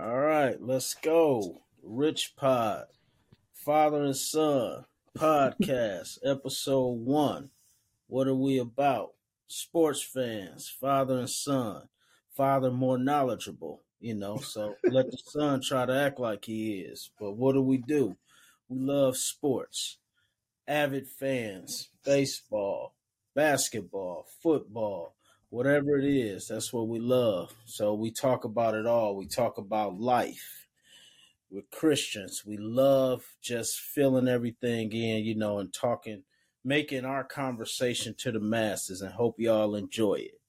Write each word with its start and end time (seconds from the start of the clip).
All 0.00 0.16
right, 0.20 0.62
let's 0.62 0.94
go. 0.94 1.62
Rich 1.82 2.34
Rod, 2.40 2.84
Father 3.52 4.04
and 4.04 4.16
Son 4.16 4.84
podcast, 5.16 6.18
episode 6.24 7.00
one. 7.00 7.50
What 8.06 8.28
are 8.28 8.34
we 8.34 8.58
about? 8.58 9.14
Sports 9.48 10.00
fans, 10.00 10.68
father 10.68 11.18
and 11.18 11.28
son. 11.28 11.88
Father 12.30 12.70
more 12.70 12.96
knowledgeable, 12.96 13.82
you 13.98 14.14
know, 14.14 14.36
so 14.36 14.76
let 14.84 15.10
the 15.10 15.18
son 15.32 15.60
try 15.60 15.84
to 15.84 15.92
act 15.92 16.20
like 16.20 16.44
he 16.44 16.78
is. 16.78 17.10
But 17.18 17.32
what 17.32 17.54
do 17.54 17.62
we 17.62 17.78
do? 17.78 18.16
We 18.68 18.78
love 18.78 19.16
sports. 19.16 19.98
Avid 20.68 21.08
fans, 21.08 21.88
baseball, 22.04 22.94
basketball, 23.34 24.26
football, 24.40 25.16
whatever 25.50 25.98
it 25.98 26.04
is, 26.04 26.48
that's 26.48 26.72
what 26.72 26.88
we 26.88 26.98
love. 26.98 27.54
So 27.64 27.94
we 27.94 28.10
talk 28.10 28.44
about 28.44 28.74
it 28.74 28.86
all. 28.86 29.16
We 29.16 29.26
talk 29.26 29.58
about 29.58 29.98
life. 29.98 30.66
We're 31.50 31.62
Christians. 31.72 32.42
We 32.46 32.58
love 32.58 33.22
just 33.42 33.80
filling 33.80 34.28
everything 34.28 34.92
in, 34.92 35.24
you 35.24 35.34
know, 35.34 35.58
and 35.58 35.72
talking, 35.72 36.24
making 36.64 37.06
our 37.06 37.24
conversation 37.24 38.14
to 38.18 38.32
the 38.32 38.40
masses 38.40 39.00
and 39.00 39.12
hope 39.12 39.36
y'all 39.38 39.74
enjoy 39.74 40.14
it. 40.14 40.40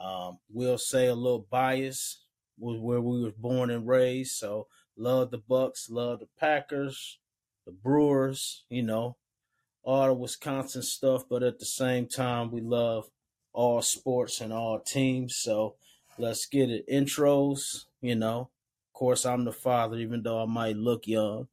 Um, 0.00 0.38
we'll 0.52 0.78
say 0.78 1.06
a 1.06 1.14
little 1.14 1.46
bias 1.48 2.24
was 2.58 2.80
where 2.80 3.00
we 3.00 3.22
were 3.22 3.32
born 3.38 3.70
and 3.70 3.86
raised. 3.86 4.32
So 4.32 4.66
love 4.96 5.30
the 5.30 5.38
Bucks, 5.38 5.88
love 5.88 6.18
the 6.18 6.28
Packers, 6.38 7.18
the 7.64 7.72
Brewers, 7.72 8.64
you 8.68 8.82
know, 8.82 9.16
all 9.84 10.08
the 10.08 10.14
Wisconsin 10.14 10.82
stuff, 10.82 11.22
but 11.28 11.44
at 11.44 11.60
the 11.60 11.64
same 11.64 12.06
time 12.06 12.50
we 12.50 12.60
love 12.60 13.08
all 13.52 13.82
sports 13.82 14.40
and 14.40 14.52
all 14.52 14.80
teams. 14.80 15.36
So 15.36 15.76
let's 16.18 16.46
get 16.46 16.70
it. 16.70 16.88
Intros, 16.88 17.84
you 18.00 18.14
know. 18.14 18.50
Of 18.90 18.98
course, 18.98 19.26
I'm 19.26 19.44
the 19.44 19.52
father, 19.52 19.96
even 19.98 20.22
though 20.22 20.42
I 20.42 20.46
might 20.46 20.76
look 20.76 21.06
young. 21.06 21.48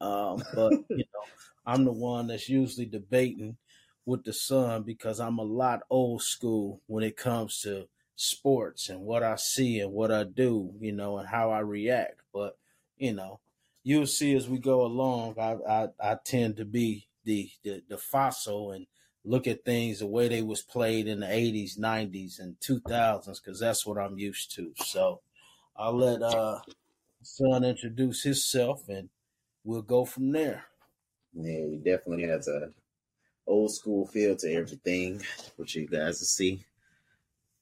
Um, 0.00 0.42
but 0.54 0.72
you 0.90 1.04
know, 1.14 1.24
I'm 1.66 1.84
the 1.84 1.92
one 1.92 2.26
that's 2.26 2.48
usually 2.48 2.86
debating 2.86 3.56
with 4.04 4.24
the 4.24 4.32
son 4.32 4.82
because 4.82 5.20
I'm 5.20 5.38
a 5.38 5.42
lot 5.44 5.82
old 5.90 6.22
school 6.22 6.80
when 6.86 7.04
it 7.04 7.16
comes 7.16 7.60
to 7.60 7.86
sports 8.16 8.88
and 8.88 9.00
what 9.00 9.22
I 9.22 9.36
see 9.36 9.80
and 9.80 9.92
what 9.92 10.10
I 10.10 10.24
do, 10.24 10.72
you 10.80 10.92
know, 10.92 11.18
and 11.18 11.28
how 11.28 11.50
I 11.50 11.60
react. 11.60 12.20
But 12.32 12.56
you 12.96 13.12
know, 13.12 13.40
you'll 13.82 14.06
see 14.06 14.34
as 14.34 14.48
we 14.48 14.58
go 14.58 14.82
along, 14.82 15.36
I 15.38 15.56
I, 15.68 15.88
I 16.00 16.16
tend 16.24 16.56
to 16.56 16.64
be 16.64 17.08
the, 17.24 17.50
the 17.62 17.82
the 17.88 17.98
fossil 17.98 18.72
and 18.72 18.86
look 19.24 19.46
at 19.46 19.64
things 19.64 20.00
the 20.00 20.06
way 20.06 20.28
they 20.28 20.42
was 20.42 20.62
played 20.62 21.06
in 21.06 21.20
the 21.20 21.26
80s 21.26 21.78
90s 21.78 22.40
and 22.40 22.58
2000s 22.60 23.40
because 23.40 23.60
that's 23.60 23.86
what 23.86 23.98
i'm 23.98 24.18
used 24.18 24.54
to. 24.56 24.72
So 24.76 25.20
i'll 25.76 25.96
let 25.96 26.22
uh 26.22 26.60
son 27.22 27.64
introduce 27.64 28.22
himself 28.22 28.88
and 28.88 29.08
we'll 29.64 29.82
go 29.82 30.04
from 30.04 30.32
there. 30.32 30.64
Yeah 31.34 31.66
he 31.66 31.80
definitely 31.84 32.24
has 32.24 32.48
a 32.48 32.70
old 33.46 33.72
school 33.72 34.06
feel 34.06 34.36
to 34.36 34.52
everything 34.52 35.22
which 35.56 35.74
you 35.74 35.86
guys 35.86 36.20
will 36.20 36.26
see. 36.26 36.64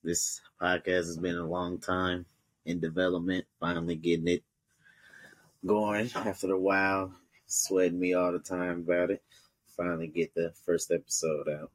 This 0.03 0.41
podcast 0.61 0.87
has 0.87 1.19
been 1.19 1.37
a 1.37 1.47
long 1.47 1.79
time 1.79 2.25
in 2.65 2.81
development 2.81 3.45
finally 3.59 3.97
getting 3.97 4.29
it 4.29 4.43
going 5.67 6.11
after 6.15 6.53
a 6.53 6.59
while. 6.59 7.13
Sweating 7.47 7.99
me 7.99 8.15
all 8.15 8.33
the 8.33 8.39
time 8.39 8.85
about 8.89 9.11
it 9.11 9.23
finally 9.81 10.09
get 10.09 10.35
the 10.35 10.53
first 10.67 10.91
episode 10.91 11.49
out. 11.49 11.71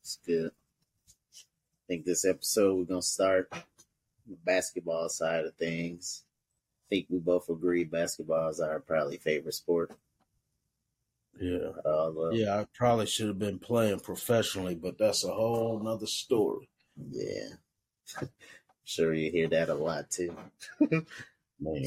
It's 0.00 0.18
good. 0.26 0.50
I 0.50 1.82
think 1.86 2.04
this 2.04 2.24
episode 2.24 2.76
we're 2.76 2.84
gonna 2.84 3.02
start 3.02 3.50
the 3.50 4.36
basketball 4.44 5.08
side 5.08 5.44
of 5.44 5.54
things. 5.54 6.24
I 6.24 6.84
think 6.90 7.06
we 7.08 7.18
both 7.18 7.48
agree 7.48 7.84
basketball 7.84 8.48
is 8.48 8.60
our 8.60 8.80
probably 8.80 9.18
favorite 9.18 9.54
sport. 9.54 9.92
Yeah. 11.40 11.70
Uh, 11.84 12.30
yeah, 12.30 12.60
I 12.60 12.66
probably 12.74 13.06
should 13.06 13.28
have 13.28 13.38
been 13.38 13.58
playing 13.58 14.00
professionally, 14.00 14.74
but 14.74 14.98
that's 14.98 15.24
a 15.24 15.32
whole 15.32 15.78
nother 15.78 16.06
story. 16.06 16.68
Yeah. 17.10 17.48
sure 18.84 19.14
you 19.14 19.30
hear 19.30 19.48
that 19.48 19.68
a 19.68 19.74
lot 19.74 20.10
too. 20.10 20.36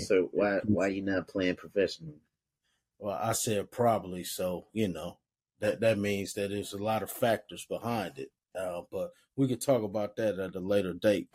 so 0.06 0.30
why 0.32 0.60
why 0.64 0.88
you 0.88 1.02
not 1.02 1.28
playing 1.28 1.56
professionally? 1.56 2.22
Well, 2.98 3.18
I 3.22 3.34
said 3.34 3.72
probably, 3.72 4.24
so 4.24 4.68
you 4.72 4.88
know 4.88 5.18
that 5.60 5.80
that 5.82 5.98
means 5.98 6.34
that 6.34 6.50
there's 6.50 6.74
a 6.74 6.84
lot 6.84 7.04
of 7.04 7.12
factors 7.12 7.66
behind 7.66 8.18
it. 8.18 8.32
Uh, 8.58 8.82
but 8.92 9.12
we 9.36 9.48
could 9.48 9.62
talk 9.62 9.84
about 9.84 10.16
that 10.16 10.40
at 10.40 10.56
a 10.56 10.60
later 10.60 10.94
date. 10.94 11.30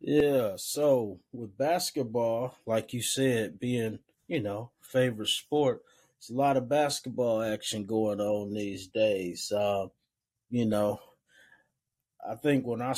Yeah, 0.00 0.52
so 0.56 1.20
with 1.32 1.58
basketball, 1.58 2.56
like 2.66 2.92
you 2.92 3.02
said, 3.02 3.60
being 3.60 3.98
you 4.28 4.40
know 4.40 4.70
favorite 4.80 5.28
sport, 5.28 5.82
there's 6.18 6.30
a 6.30 6.40
lot 6.40 6.56
of 6.56 6.68
basketball 6.68 7.42
action 7.42 7.84
going 7.84 8.20
on 8.20 8.54
these 8.54 8.86
days. 8.88 9.52
Uh, 9.52 9.88
you 10.50 10.66
know, 10.66 11.00
I 12.28 12.34
think 12.34 12.66
when 12.66 12.82
I 12.82 12.94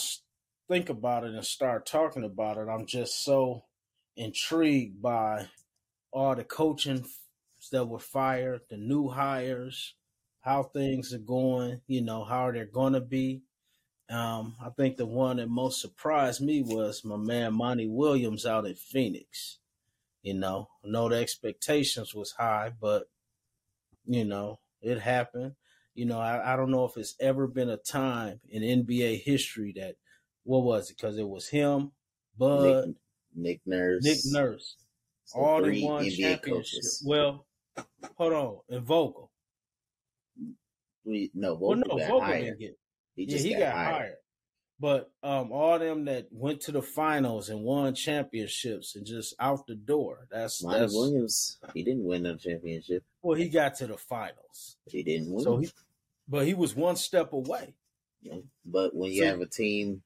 think 0.69 0.89
about 0.89 1.25
it 1.25 1.35
and 1.35 1.45
start 1.45 1.87
talking 1.87 2.25
about 2.25 2.57
it, 2.57 2.69
I'm 2.69 2.87
just 2.87 3.25
so 3.25 3.65
intrigued 4.17 5.03
by 5.03 5.49
all 6.13 6.35
the 6.35 6.45
coaching 6.45 7.05
that 7.71 7.89
were 7.89 7.99
fired, 7.99 8.61
the 8.69 8.77
new 8.77 9.09
hires, 9.09 9.95
how 10.41 10.65
things 10.65 11.15
are 11.15 11.19
going, 11.19 11.81
you 11.87 12.03
know, 12.03 12.25
how 12.25 12.51
they're 12.51 12.67
going 12.67 12.93
to 12.95 13.01
be. 13.01 13.43
Um, 14.11 14.57
I 14.63 14.69
think 14.71 14.97
the 14.97 15.07
one 15.07 15.39
that 15.39 15.49
most 15.49 15.81
surprised 15.81 16.43
me 16.43 16.63
was 16.63 17.05
my 17.05 17.17
man 17.17 17.55
Monty 17.55 17.89
Williams 17.89 18.45
out 18.45 18.67
in 18.67 18.75
Phoenix. 18.75 19.59
You 20.23 20.35
know, 20.35 20.69
I 20.85 20.89
know 20.89 21.09
the 21.09 21.17
expectations 21.17 22.15
was 22.15 22.33
high, 22.33 22.73
but 22.81 23.05
you 24.05 24.25
know, 24.25 24.59
it 24.81 25.01
happened. 25.01 25.55
You 25.95 26.07
know, 26.07 26.19
I, 26.19 26.53
I 26.53 26.57
don't 26.57 26.71
know 26.71 26.85
if 26.85 26.97
it's 26.97 27.15
ever 27.21 27.47
been 27.47 27.71
a 27.71 27.77
time 27.77 28.41
in 28.49 28.63
NBA 28.63 29.23
history 29.23 29.73
that 29.77 29.97
what 30.45 30.63
was 30.63 30.91
it? 30.91 30.97
Because 30.97 31.19
it 31.19 31.29
was 31.29 31.49
him, 31.49 31.93
Bud, 32.37 32.87
Nick, 32.87 32.97
Nick 33.35 33.61
Nurse, 33.67 34.05
Nick 34.05 34.19
Nurse, 34.27 34.77
so 35.25 35.41
all 35.41 35.63
the 35.63 35.85
one 35.85 36.09
championship. 36.11 36.83
Well, 37.05 37.47
hold 38.17 38.33
on, 38.33 38.59
and 38.69 38.85
Vogel. 38.85 39.31
We 41.05 41.31
no, 41.35 41.55
Vogel 41.55 41.69
well, 41.69 41.77
no, 41.79 41.99
got 41.99 42.09
Vogel 42.09 42.21
hired. 42.21 42.45
didn't 42.45 42.59
get. 42.59 42.79
He 43.15 43.25
yeah, 43.25 43.39
he 43.39 43.53
got, 43.53 43.61
got 43.61 43.75
hired. 43.75 43.95
hired. 43.95 44.15
But 44.83 45.13
um, 45.23 45.53
all 45.53 45.79
them 45.79 46.07
that 46.07 46.27
went 46.33 46.63
to 46.63 46.73
the 46.73 46.83
finals 46.83 47.51
and 47.51 47.63
won 47.63 47.95
championships 47.95 48.97
and 48.97 49.07
just 49.07 49.33
out 49.39 49.65
the 49.69 49.77
door. 49.77 50.27
That's 50.29 50.61
Monty 50.61 50.81
that's 50.81 50.93
Williams. 50.93 51.59
He 51.73 51.85
didn't 51.85 52.05
win 52.05 52.27
a 52.27 52.37
championship. 52.37 53.05
Well, 53.23 53.37
he 53.37 53.49
got 53.49 53.77
to 53.77 53.87
the 53.87 53.97
finals. 53.97 54.77
He 54.87 55.05
didn't 55.05 55.33
win. 55.33 55.45
So 55.45 55.59
he, 55.59 55.71
but 56.27 56.47
he 56.47 56.55
was 56.55 56.75
one 56.75 56.97
step 56.97 57.33
away. 57.33 57.75
Yeah. 58.23 58.39
But 58.65 58.93
when 58.93 59.13
you 59.13 59.23
so, 59.23 59.29
have 59.29 59.41
a 59.41 59.47
team 59.47 60.03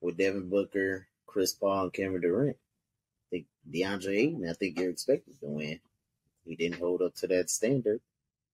with 0.00 0.16
Devin 0.16 0.48
Booker, 0.48 1.06
Chris 1.26 1.52
Paul, 1.52 1.84
and 1.84 1.92
Kevin 1.92 2.22
Durant, 2.22 2.56
I 2.56 3.28
think 3.30 3.46
DeAndre 3.70 4.16
Ayton, 4.16 4.48
I 4.48 4.54
think 4.54 4.78
you're 4.78 4.88
expected 4.88 5.38
to 5.40 5.46
win. 5.46 5.80
He 6.48 6.56
didn't 6.56 6.80
hold 6.80 7.02
up 7.02 7.14
to 7.16 7.26
that 7.28 7.50
standard. 7.50 8.00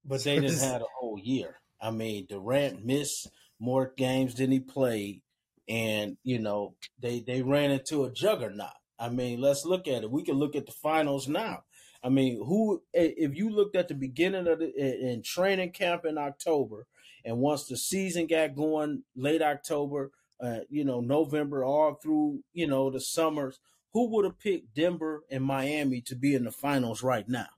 But 0.05 0.25
they 0.25 0.38
didn't 0.38 0.59
have 0.59 0.82
a 0.82 0.87
whole 0.99 1.19
year. 1.19 1.60
I 1.81 1.91
mean, 1.91 2.27
Durant 2.28 2.84
missed 2.84 3.31
more 3.59 3.93
games 3.97 4.34
than 4.34 4.50
he 4.50 4.60
played, 4.60 5.22
and 5.69 6.16
you 6.22 6.38
know 6.38 6.75
they 7.00 7.21
they 7.21 7.43
ran 7.43 7.71
into 7.71 8.05
a 8.05 8.10
juggernaut. 8.10 8.71
I 8.99 9.09
mean, 9.09 9.41
let's 9.41 9.65
look 9.65 9.88
at 9.88 10.03
it. 10.03 10.10
We 10.10 10.22
can 10.22 10.37
look 10.37 10.56
at 10.56 10.66
the 10.66 10.72
finals 10.72 11.28
now. 11.28 11.65
I 12.03 12.10
mean, 12.10 12.44
who 12.44 12.82
if 12.93 13.34
you 13.34 13.49
looked 13.49 13.77
at 13.77 13.88
the 13.88 13.94
beginning 13.94 14.47
of 14.47 14.59
the 14.59 14.72
in 14.76 15.22
training 15.22 15.72
camp 15.72 16.05
in 16.05 16.19
October, 16.19 16.87
and 17.25 17.38
once 17.38 17.65
the 17.65 17.76
season 17.76 18.26
got 18.26 18.55
going 18.55 19.05
late 19.16 19.41
October, 19.41 20.11
uh, 20.41 20.61
you 20.69 20.84
know 20.84 21.00
November, 21.00 21.65
all 21.65 21.94
through 21.94 22.41
you 22.53 22.66
know 22.66 22.91
the 22.91 23.00
summers, 23.00 23.59
who 23.94 24.11
would 24.11 24.25
have 24.26 24.38
picked 24.38 24.75
Denver 24.75 25.25
and 25.31 25.44
Miami 25.44 26.02
to 26.02 26.14
be 26.14 26.35
in 26.35 26.44
the 26.44 26.52
finals 26.52 27.02
right 27.02 27.29
now? 27.29 27.49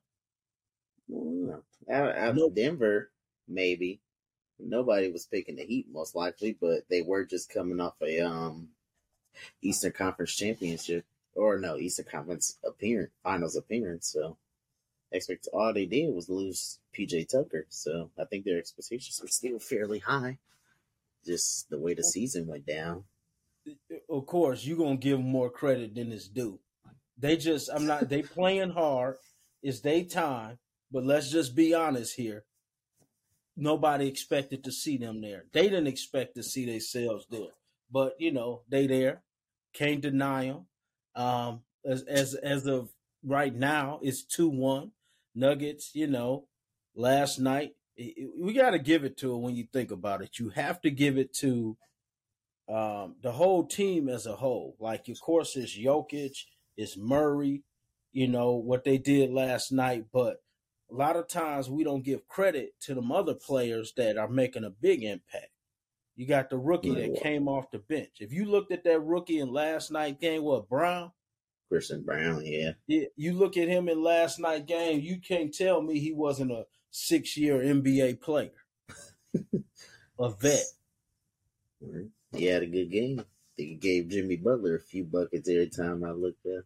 Out, 1.91 2.17
out 2.17 2.55
Denver, 2.55 3.11
maybe. 3.49 4.01
Nobody 4.59 5.11
was 5.11 5.27
picking 5.27 5.57
the 5.57 5.65
Heat 5.65 5.87
most 5.91 6.15
likely, 6.15 6.57
but 6.59 6.89
they 6.89 7.03
were 7.03 7.25
just 7.25 7.53
coming 7.53 7.81
off 7.81 7.95
a 8.03 8.21
um 8.21 8.69
Eastern 9.61 9.93
Conference 9.93 10.35
championship 10.35 11.05
or 11.35 11.59
no 11.59 11.77
Eastern 11.77 12.07
Conference 12.07 12.59
appearance, 12.65 13.13
finals 13.23 13.57
appearance. 13.57 14.09
So 14.09 14.37
expect 15.13 15.49
all 15.53 15.73
they 15.73 15.87
did 15.87 16.15
was 16.15 16.29
lose 16.29 16.79
PJ 16.97 17.29
Tucker. 17.29 17.67
So 17.69 18.11
I 18.19 18.25
think 18.25 18.45
their 18.45 18.59
expectations 18.59 19.21
were 19.21 19.29
still 19.29 19.59
fairly 19.59 19.99
high. 19.99 20.39
Just 21.25 21.69
the 21.71 21.79
way 21.79 21.95
the 21.95 22.05
season 22.05 22.47
went 22.47 22.67
down. 22.67 23.05
Of 24.09 24.27
course, 24.27 24.65
you're 24.65 24.79
gonna 24.79 24.97
give 24.97 25.21
more 25.21 25.51
credit 25.51 25.95
than 25.95 26.13
it's 26.13 26.29
due. 26.29 26.61
They 27.19 27.37
just 27.37 27.69
I'm 27.73 27.87
not 27.87 28.09
they 28.09 28.23
playing 28.23 28.71
hard. 28.71 29.17
It's 29.63 29.81
their 29.81 30.05
time. 30.05 30.59
But 30.91 31.05
let's 31.05 31.31
just 31.31 31.55
be 31.55 31.75
honest 31.75 32.17
here. 32.17 32.45
Nobody 33.57 34.07
expected 34.07 34.63
to 34.65 34.73
see 34.73 34.99
them 34.99 35.21
there. 35.21 35.45
They 35.53 35.63
didn't 35.63 35.87
expect 35.87 36.35
to 36.35 36.43
see 36.43 36.67
themselves 36.67 37.27
there. 37.31 37.55
But, 37.91 38.15
you 38.19 38.33
know, 38.33 38.63
they 38.69 38.87
there. 38.87 39.23
Can't 39.73 40.01
deny 40.01 40.47
them. 40.47 40.67
Um, 41.15 41.63
as 41.85 42.03
as 42.03 42.35
as 42.35 42.67
of 42.67 42.91
right 43.25 43.55
now, 43.55 44.01
it's 44.03 44.23
two 44.25 44.49
one. 44.49 44.93
Nuggets, 45.35 45.91
you 45.95 46.07
know, 46.07 46.47
last 46.95 47.39
night 47.39 47.73
we 48.39 48.53
got 48.53 48.71
to 48.71 48.79
give 48.79 49.05
it 49.05 49.17
to 49.19 49.35
it 49.35 49.39
when 49.39 49.55
you 49.55 49.67
think 49.73 49.91
about 49.91 50.23
it. 50.23 50.39
You 50.39 50.51
have 50.51 50.81
to 50.83 50.91
give 50.91 51.19
it 51.19 51.33
to 51.35 51.77
um, 52.69 53.17
the 53.23 53.33
whole 53.33 53.67
team 53.67 54.09
as 54.09 54.27
a 54.27 54.37
whole. 54.37 54.77
Like, 54.81 55.09
of 55.09 55.21
course, 55.21 55.57
it's 55.57 55.77
Jokic, 55.79 56.37
it's 56.77 56.97
Murray, 56.97 57.63
you 58.13 58.29
know, 58.29 58.53
what 58.53 58.85
they 58.85 58.99
did 58.99 59.31
last 59.31 59.73
night. 59.73 60.07
But 60.13 60.43
a 60.91 60.95
lot 60.95 61.17
of 61.17 61.29
times 61.29 61.69
we 61.69 61.85
don't 61.85 62.05
give 62.05 62.29
credit 62.29 62.75
to 62.83 62.95
them 62.95 63.11
other 63.11 63.35
players 63.35 63.93
that 63.97 64.17
are 64.17 64.29
making 64.29 64.65
a 64.65 64.71
big 64.71 65.03
impact. 65.03 65.51
You 66.15 66.27
got 66.27 66.49
the 66.49 66.57
rookie 66.59 66.95
that 66.95 67.21
came 67.23 67.47
off 67.47 67.71
the 67.71 67.79
bench. 67.79 68.21
If 68.21 68.33
you 68.33 68.47
looked 68.47 68.73
at 68.73 68.85
that 68.85 69.01
rookie 69.01 69.39
in 69.39 69.53
last 69.53 69.91
night 69.91 70.21
game, 70.21 70.45
what 70.45 70.69
Braun? 70.69 71.13
Christian 71.69 72.03
Braun, 72.05 72.43
yeah. 72.45 72.73
yeah. 72.87 73.07
You 73.17 73.35
look 73.35 73.57
at 73.57 73.69
him 73.69 73.89
in 73.89 74.03
last 74.03 74.39
night 74.39 74.67
game, 74.67 75.01
you 75.01 75.21
can't 75.21 75.53
tell 75.53 75.83
me 75.83 75.99
he 75.99 76.13
wasn't 76.13 76.53
a 76.53 76.67
six 76.91 77.37
year 77.37 77.59
NBA 77.59 78.21
player, 78.21 78.53
a 80.19 80.31
vet. 80.31 80.65
He 82.33 82.47
had 82.47 82.63
a 82.63 82.67
good 82.67 82.91
game. 82.91 83.21
I 83.21 83.25
think 83.57 83.69
he 83.69 83.75
gave 83.75 84.09
Jimmy 84.09 84.37
Butler 84.37 84.77
a 84.77 84.81
few 84.81 85.05
buckets 85.05 85.49
every 85.49 85.69
time 85.69 86.05
I 86.05 86.13
looked 86.13 86.47
at. 86.47 86.65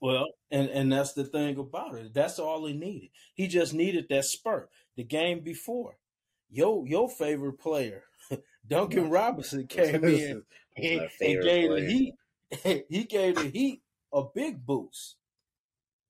Well, 0.00 0.28
and 0.50 0.68
and 0.68 0.92
that's 0.92 1.14
the 1.14 1.24
thing 1.24 1.56
about 1.58 1.94
it. 1.94 2.12
That's 2.12 2.38
all 2.38 2.66
he 2.66 2.74
needed. 2.74 3.10
He 3.34 3.46
just 3.46 3.72
needed 3.72 4.06
that 4.10 4.24
spurt. 4.24 4.70
The 4.96 5.04
game 5.04 5.40
before, 5.40 5.96
yo, 6.50 6.84
your 6.84 7.08
favorite 7.08 7.58
player, 7.58 8.04
Duncan 8.68 9.10
Robinson, 9.10 9.66
came 9.66 10.04
in 10.04 10.42
and, 10.76 10.84
and 10.84 11.10
gave 11.16 11.40
player. 11.40 11.74
the 11.74 11.86
Heat. 11.86 12.14
he 12.88 13.04
gave 13.04 13.36
the 13.36 13.48
Heat 13.48 13.82
a 14.12 14.22
big 14.34 14.66
boost. 14.66 15.16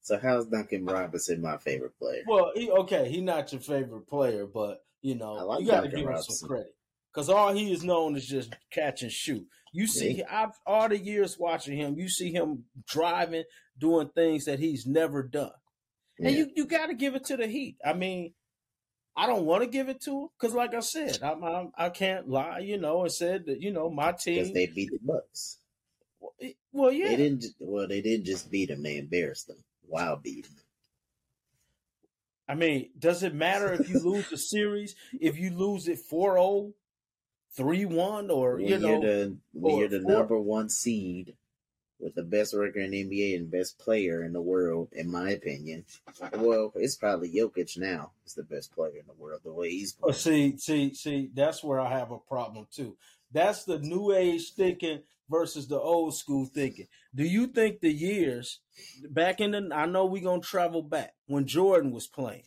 So 0.02 0.18
how's 0.20 0.46
Duncan 0.46 0.84
Robinson 0.86 1.40
my 1.40 1.58
favorite 1.58 1.96
player? 1.98 2.22
Well, 2.26 2.52
he, 2.54 2.70
okay, 2.70 3.08
he's 3.08 3.22
not 3.22 3.52
your 3.52 3.60
favorite 3.60 4.08
player, 4.08 4.46
but 4.46 4.82
you 5.02 5.14
know 5.14 5.34
like 5.34 5.60
you 5.60 5.68
got 5.68 5.82
to 5.82 5.88
give 5.88 6.06
Robinson. 6.06 6.32
him 6.32 6.36
some 6.36 6.48
credit 6.48 6.74
because 7.12 7.28
all 7.28 7.52
he 7.52 7.72
is 7.72 7.84
known 7.84 8.16
is 8.16 8.26
just 8.26 8.54
catch 8.70 9.02
and 9.02 9.12
shoot. 9.12 9.46
You 9.72 9.86
see, 9.86 10.22
I've 10.28 10.58
all 10.66 10.88
the 10.88 10.98
years 10.98 11.38
watching 11.38 11.76
him, 11.76 11.94
you 11.96 12.08
see 12.08 12.32
him 12.32 12.64
driving, 12.88 13.44
doing 13.78 14.10
things 14.14 14.44
that 14.46 14.58
he's 14.58 14.86
never 14.86 15.22
done, 15.22 15.52
yeah. 16.18 16.28
and 16.28 16.36
you 16.36 16.50
you 16.56 16.66
got 16.66 16.86
to 16.86 16.94
give 16.94 17.14
it 17.14 17.24
to 17.26 17.36
the 17.36 17.46
Heat. 17.46 17.76
I 17.84 17.92
mean, 17.92 18.32
I 19.16 19.26
don't 19.26 19.44
want 19.44 19.62
to 19.62 19.68
give 19.68 19.88
it 19.88 20.00
to 20.02 20.10
him 20.10 20.28
because, 20.38 20.54
like 20.54 20.74
I 20.74 20.80
said, 20.80 21.18
I, 21.22 21.32
I, 21.32 21.66
I 21.76 21.88
can't 21.90 22.28
lie, 22.28 22.58
you 22.58 22.78
know, 22.78 23.02
and 23.02 23.12
said 23.12 23.46
that 23.46 23.60
you 23.60 23.72
know 23.72 23.90
my 23.90 24.12
team 24.12 24.36
because 24.36 24.52
they 24.52 24.66
beat 24.66 24.90
the 24.90 24.98
Bucks. 25.02 25.58
Well, 26.72 26.92
yeah, 26.92 27.08
they 27.08 27.16
didn't. 27.16 27.44
Well, 27.60 27.86
they 27.86 28.00
didn't 28.00 28.26
just 28.26 28.50
beat 28.50 28.70
them; 28.70 28.82
they 28.82 28.98
embarrassed 28.98 29.46
them. 29.46 29.62
Wow, 29.86 30.18
beat 30.20 30.44
them. 30.44 30.56
I 32.48 32.56
mean, 32.56 32.90
does 32.98 33.22
it 33.22 33.32
matter 33.32 33.72
if 33.72 33.88
you 33.88 34.00
lose 34.00 34.28
the 34.28 34.36
series? 34.36 34.96
If 35.20 35.38
you 35.38 35.50
lose 35.50 35.86
it 35.86 36.00
4-0, 36.10 36.72
3-1, 37.58 38.30
or 38.30 38.56
when 38.56 38.66
you 38.66 38.78
know, 38.78 38.88
you're 38.88 39.00
the, 39.00 39.36
when 39.52 39.76
you're 39.78 39.88
the 39.88 40.00
number 40.00 40.38
one 40.38 40.68
seed 40.68 41.34
with 42.00 42.14
the 42.14 42.22
best 42.22 42.54
record 42.54 42.82
in 42.82 42.90
the 42.90 43.04
NBA 43.04 43.36
and 43.36 43.50
best 43.50 43.78
player 43.78 44.24
in 44.24 44.32
the 44.32 44.40
world, 44.40 44.88
in 44.92 45.10
my 45.10 45.30
opinion. 45.30 45.84
Well, 46.34 46.72
it's 46.76 46.96
probably 46.96 47.30
Jokic 47.30 47.76
now. 47.76 48.12
Is 48.26 48.34
the 48.34 48.42
best 48.42 48.72
player 48.72 48.98
in 48.98 49.06
the 49.06 49.22
world 49.22 49.40
the 49.44 49.52
way 49.52 49.70
he's 49.70 49.92
playing. 49.92 50.14
see, 50.14 50.56
see, 50.56 50.94
see. 50.94 51.30
That's 51.34 51.62
where 51.62 51.80
I 51.80 51.90
have 51.90 52.10
a 52.10 52.18
problem 52.18 52.66
too. 52.72 52.96
That's 53.32 53.64
the 53.64 53.78
new 53.78 54.12
age 54.12 54.52
thinking 54.54 55.02
versus 55.28 55.68
the 55.68 55.78
old 55.78 56.14
school 56.14 56.46
thinking. 56.46 56.88
Do 57.14 57.24
you 57.24 57.46
think 57.46 57.80
the 57.80 57.92
years 57.92 58.60
back 59.08 59.40
in 59.40 59.52
the? 59.52 59.70
I 59.72 59.86
know 59.86 60.06
we're 60.06 60.24
gonna 60.24 60.40
travel 60.40 60.82
back 60.82 61.14
when 61.26 61.46
Jordan 61.46 61.92
was 61.92 62.06
playing. 62.06 62.44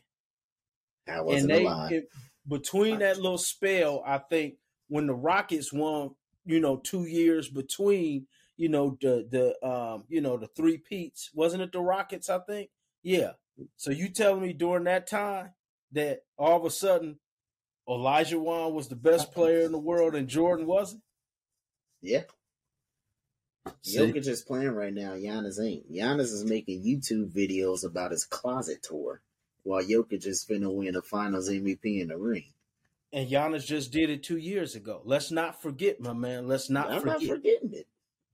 I 1.07 1.21
wasn't 1.21 1.51
and 1.51 1.59
they, 1.59 1.65
alive. 1.65 1.91
It, 1.91 2.09
between 2.47 2.99
that 2.99 3.17
little 3.17 3.37
spell, 3.37 4.03
I 4.05 4.17
think 4.17 4.55
when 4.87 5.07
the 5.07 5.13
Rockets 5.13 5.71
won, 5.71 6.11
you 6.45 6.59
know, 6.59 6.77
two 6.77 7.03
years 7.03 7.49
between, 7.49 8.27
you 8.57 8.69
know, 8.69 8.97
the 9.01 9.27
the 9.29 9.67
um, 9.67 10.03
you 10.07 10.21
know, 10.21 10.37
the 10.37 10.47
three 10.47 10.77
peats, 10.77 11.29
wasn't 11.33 11.63
it 11.63 11.71
the 11.71 11.79
Rockets? 11.79 12.29
I 12.29 12.39
think, 12.39 12.69
yeah. 13.01 13.31
So 13.77 13.91
you 13.91 14.09
telling 14.09 14.41
me 14.41 14.53
during 14.53 14.85
that 14.85 15.07
time 15.07 15.51
that 15.91 16.23
all 16.37 16.57
of 16.57 16.65
a 16.65 16.69
sudden 16.69 17.19
Olajuwon 17.87 18.73
was 18.73 18.87
the 18.87 18.95
best 18.95 19.31
player 19.31 19.61
in 19.61 19.71
the 19.71 19.77
world 19.77 20.15
and 20.15 20.27
Jordan 20.27 20.65
wasn't? 20.65 21.03
Yeah. 22.01 22.23
See? 23.81 23.97
Jokic 23.97 24.27
is 24.27 24.41
playing 24.41 24.71
right 24.71 24.93
now. 24.93 25.13
Giannis 25.13 25.63
ain't. 25.63 25.91
Giannis 25.91 26.33
is 26.33 26.43
making 26.45 26.83
YouTube 26.83 27.31
videos 27.31 27.85
about 27.85 28.11
his 28.11 28.25
closet 28.25 28.83
tour, 28.83 29.21
while 29.63 29.83
Jokic 29.83 30.25
is 30.25 30.45
finna 30.45 30.73
win 30.73 30.95
a 30.95 31.01
Finals 31.01 31.49
MVP 31.49 32.01
in 32.01 32.09
the 32.09 32.17
ring. 32.17 32.51
And 33.13 33.29
Giannis 33.29 33.65
just 33.65 33.91
did 33.91 34.09
it 34.09 34.23
two 34.23 34.37
years 34.37 34.75
ago. 34.75 35.01
Let's 35.05 35.29
not 35.29 35.61
forget, 35.61 36.01
my 36.01 36.13
man. 36.13 36.47
Let's 36.47 36.69
not 36.69 36.91
I'm 36.91 37.01
forget. 37.01 37.21
not 37.21 37.27
forgetting 37.27 37.73
it. 37.73 37.87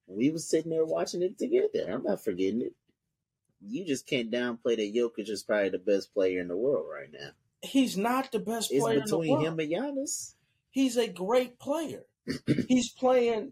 We 0.07 0.29
was 0.31 0.49
sitting 0.49 0.71
there 0.71 0.85
watching 0.85 1.21
it 1.21 1.37
together. 1.37 1.91
I'm 1.91 2.03
not 2.03 2.23
forgetting 2.23 2.61
it. 2.61 2.73
You 3.61 3.85
just 3.85 4.07
can't 4.07 4.31
downplay 4.31 4.77
that 4.77 4.93
Jokic 4.95 5.29
is 5.29 5.43
probably 5.43 5.69
the 5.69 5.79
best 5.79 6.13
player 6.13 6.39
in 6.39 6.47
the 6.47 6.55
world 6.55 6.85
right 6.89 7.11
now. 7.11 7.31
He's 7.61 7.97
not 7.97 8.31
the 8.31 8.39
best 8.39 8.71
it's 8.71 8.81
player 8.81 9.01
between 9.01 9.41
him 9.41 9.59
and 9.59 9.69
Giannis. 9.69 10.33
He's 10.71 10.95
a 10.95 11.09
great 11.09 11.59
player. 11.59 12.05
He's 12.67 12.89
playing 12.89 13.51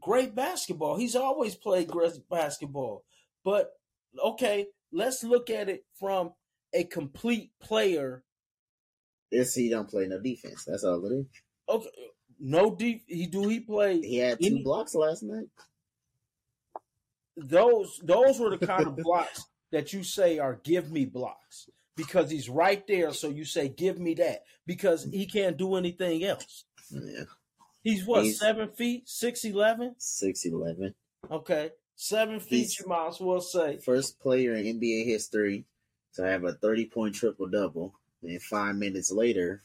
great 0.00 0.34
basketball. 0.34 0.96
He's 0.96 1.14
always 1.14 1.54
played 1.54 1.86
great 1.88 2.28
basketball. 2.28 3.04
But 3.44 3.70
okay, 4.22 4.66
let's 4.92 5.22
look 5.22 5.48
at 5.48 5.68
it 5.68 5.84
from 5.98 6.32
a 6.74 6.82
complete 6.84 7.52
player. 7.60 8.24
Yes, 9.30 9.54
he 9.54 9.68
don't 9.68 9.88
play 9.88 10.06
no 10.06 10.20
defense. 10.20 10.64
That's 10.64 10.84
all 10.84 11.04
it 11.06 11.14
is. 11.14 11.26
Okay, 11.68 11.88
no 12.38 12.74
deep. 12.74 13.04
He 13.06 13.26
do 13.26 13.48
he 13.48 13.60
play? 13.60 14.00
He 14.00 14.18
had 14.18 14.40
two 14.40 14.46
any, 14.46 14.62
blocks 14.62 14.94
last 14.94 15.22
night. 15.22 15.46
Those 17.36 18.00
those 18.02 18.38
were 18.38 18.56
the 18.56 18.66
kind 18.66 18.86
of 18.86 18.96
blocks 19.02 19.46
that 19.72 19.92
you 19.92 20.02
say 20.02 20.38
are 20.38 20.60
give 20.62 20.90
me 20.90 21.04
blocks 21.04 21.68
because 21.96 22.30
he's 22.30 22.48
right 22.48 22.86
there. 22.86 23.12
So 23.12 23.28
you 23.28 23.44
say 23.44 23.68
give 23.68 23.98
me 23.98 24.14
that 24.14 24.44
because 24.66 25.04
he 25.04 25.26
can't 25.26 25.56
do 25.56 25.76
anything 25.76 26.24
else. 26.24 26.64
Yeah. 26.90 27.24
He's 27.86 28.04
what 28.04 28.24
He's 28.24 28.40
seven 28.40 28.70
feet, 28.70 29.08
six 29.08 29.44
eleven, 29.44 29.94
six 29.98 30.44
eleven. 30.44 30.94
Okay, 31.30 31.70
seven 31.94 32.40
feet. 32.40 32.62
He's 32.62 32.80
you 32.80 32.88
might 32.88 33.08
as 33.08 33.20
well 33.20 33.40
say 33.40 33.78
first 33.78 34.18
player 34.18 34.54
in 34.54 34.80
NBA 34.80 35.04
history 35.06 35.66
to 36.14 36.22
have 36.24 36.42
a 36.42 36.52
thirty 36.52 36.86
point 36.86 37.14
triple 37.14 37.46
double, 37.46 37.94
and 38.22 38.42
five 38.42 38.76
minutes 38.76 39.12
later, 39.12 39.62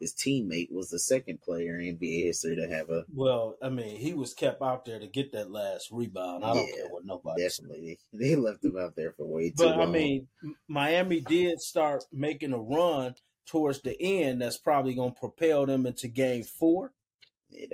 his 0.00 0.12
teammate 0.12 0.72
was 0.72 0.90
the 0.90 0.98
second 0.98 1.40
player 1.40 1.78
in 1.78 1.96
NBA 1.96 2.24
history 2.24 2.56
to 2.56 2.68
have 2.68 2.90
a. 2.90 3.04
Well, 3.12 3.56
I 3.62 3.68
mean, 3.68 3.96
he 3.96 4.12
was 4.12 4.34
kept 4.34 4.60
out 4.60 4.84
there 4.84 4.98
to 4.98 5.06
get 5.06 5.32
that 5.32 5.50
last 5.50 5.90
rebound. 5.90 6.44
I 6.44 6.54
don't 6.54 6.66
yeah, 6.66 6.74
care 6.74 6.88
what 6.90 7.04
nobody. 7.04 7.42
Definitely, 7.42 7.98
said. 8.10 8.20
they 8.20 8.36
left 8.36 8.64
him 8.64 8.76
out 8.78 8.96
there 8.96 9.12
for 9.12 9.26
way 9.26 9.50
too 9.50 9.54
but, 9.58 9.66
long. 9.68 9.78
But 9.78 9.88
I 9.88 9.92
mean, 9.92 10.28
Miami 10.68 11.20
did 11.20 11.60
start 11.60 12.04
making 12.12 12.52
a 12.52 12.58
run 12.58 13.14
towards 13.46 13.80
the 13.82 14.00
end. 14.00 14.42
That's 14.42 14.58
probably 14.58 14.94
going 14.94 15.14
to 15.14 15.20
propel 15.20 15.66
them 15.66 15.86
into 15.86 16.08
Game 16.08 16.44
Four. 16.44 16.92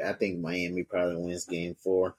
I 0.05 0.13
think 0.13 0.41
Miami 0.41 0.85
probably 0.85 1.17
wins 1.17 1.47
game 1.47 1.75
four. 1.75 2.15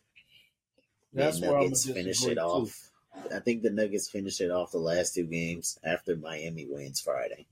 That's 1.14 1.40
the 1.40 1.48
Nuggets 1.48 1.86
finish 1.86 2.26
it 2.26 2.38
off. 2.38 2.90
Too. 3.14 3.36
I 3.36 3.40
think 3.40 3.62
the 3.62 3.70
Nuggets 3.70 4.10
finish 4.10 4.40
it 4.42 4.52
off 4.52 4.72
the 4.72 4.80
last 4.80 5.16
two 5.16 5.26
games 5.26 5.78
after 5.84 6.16
Miami 6.16 6.66
wins 6.70 7.02
Friday. 7.02 7.48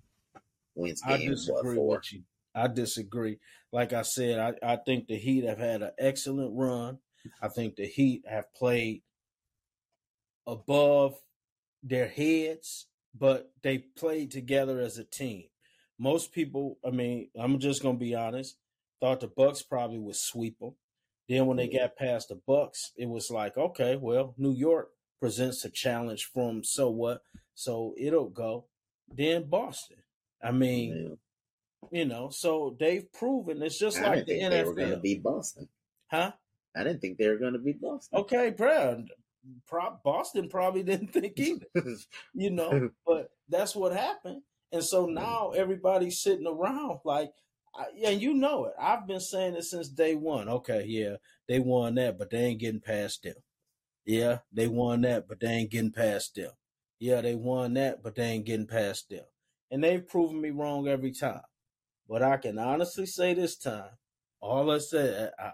Wins 0.76 1.02
game 1.02 1.36
what, 1.48 1.76
four. 1.76 2.02
I 2.56 2.68
disagree. 2.68 3.38
Like 3.72 3.94
I 3.94 4.02
said, 4.02 4.40
I, 4.40 4.74
I 4.74 4.78
think 4.78 5.08
the 5.08 5.18
Heat 5.18 5.44
have 5.46 5.60
had 5.60 5.82
an 5.82 5.92
excellent 6.00 6.52
run. 6.56 7.00
I 7.42 7.50
think 7.50 7.76
the 7.76 7.86
Heat 7.86 8.24
have 8.28 8.54
played 8.54 9.04
above 10.48 11.16
their 11.84 12.08
heads, 12.08 12.88
but 13.18 13.52
they 13.62 13.78
played 13.78 14.32
together 14.32 14.80
as 14.80 14.98
a 14.98 15.04
team. 15.04 15.44
Most 16.00 16.32
people, 16.32 16.78
I 16.86 16.92
mean, 16.92 17.30
I'm 17.38 17.60
just 17.60 17.82
going 17.82 17.98
to 17.98 18.04
be 18.04 18.16
honest 18.16 18.56
thought 19.00 19.20
the 19.22 19.28
Bucks 19.28 19.62
probably 19.62 20.00
would 20.00 20.16
sweep 20.16 20.60
them. 20.60 20.76
Then 21.28 21.46
when 21.46 21.58
they 21.58 21.68
mm-hmm. 21.68 21.78
got 21.78 21.98
past 21.98 22.30
the 22.30 22.36
Bucks, 22.48 22.92
it 22.98 23.08
was 23.08 23.30
like, 23.30 23.58
okay, 23.58 23.96
well, 23.96 24.34
New 24.38 24.54
York 24.54 24.90
presents 25.20 25.64
a 25.66 25.70
challenge 25.70 26.30
from 26.34 26.64
so 26.64 26.90
what, 26.90 27.22
so 27.54 27.94
it'll 27.98 28.30
go. 28.30 28.66
Then 29.08 29.50
Boston. 29.50 29.98
I 30.43 30.50
oh, 30.50 30.53
mean, 30.53 31.17
yeah. 31.91 32.00
you 32.00 32.05
know, 32.05 32.29
so 32.29 32.75
they've 32.79 33.12
proven 33.13 33.62
it's 33.62 33.77
just 33.77 33.98
I 33.98 34.15
like 34.15 34.25
the 34.25 34.39
NFL. 34.39 34.50
They 34.50 34.63
were 34.63 34.74
going 34.74 34.89
to 34.91 34.98
beat 34.98 35.24
Boston, 35.24 35.67
huh? 36.08 36.31
I 36.75 36.84
didn't 36.84 37.01
think 37.01 37.17
they 37.17 37.27
were 37.27 37.38
going 37.38 37.53
to 37.53 37.60
beat 37.60 37.81
Boston. 37.81 38.19
Okay, 38.19 38.51
Brad. 38.51 39.08
Boston 40.03 40.50
probably 40.50 40.84
didn't 40.84 41.08
think 41.13 41.39
either, 41.39 41.65
you 42.34 42.51
know, 42.51 42.89
but 43.05 43.31
that's 43.48 43.75
what 43.75 43.93
happened. 43.93 44.41
And 44.72 44.84
so 44.84 45.05
mm-hmm. 45.05 45.15
now 45.15 45.51
everybody's 45.55 46.22
sitting 46.22 46.48
around 46.48 47.00
like, 47.03 47.31
and 48.03 48.22
you 48.22 48.34
know 48.34 48.65
it. 48.65 48.74
I've 48.79 49.08
been 49.08 49.19
saying 49.19 49.55
it 49.55 49.63
since 49.63 49.88
day 49.89 50.15
one. 50.15 50.50
Okay, 50.50 50.86
yeah, 50.88 51.15
they 51.48 51.60
won 51.60 51.96
that, 51.96 52.17
but 52.17 52.29
they 52.29 52.39
ain't 52.39 52.60
getting 52.60 52.81
past 52.81 53.24
them. 53.24 53.36
Yeah, 54.05 54.39
they 54.51 54.67
won 54.67 55.01
that, 55.01 55.27
but 55.27 55.39
they 55.39 55.48
ain't 55.48 55.72
getting 55.72 55.91
past 55.91 56.36
them. 56.36 56.51
Yeah, 57.00 57.22
they 57.22 57.36
won 57.36 57.75
that, 57.75 58.03
but 58.03 58.15
they 58.15 58.24
ain't 58.24 58.46
getting 58.46 58.67
past 58.67 59.10
them. 59.10 59.24
And 59.72 59.84
they've 59.84 60.08
proven 60.08 60.42
me 60.42 60.50
wrong 60.50 60.88
every 60.88 61.12
time. 61.12 61.42
But 62.08 62.24
I 62.24 62.38
can 62.38 62.58
honestly 62.58 63.06
say 63.06 63.34
this 63.34 63.56
time, 63.56 63.92
all 64.42 64.72
I 64.72 64.80
said, 64.80 65.32
I, 65.40 65.52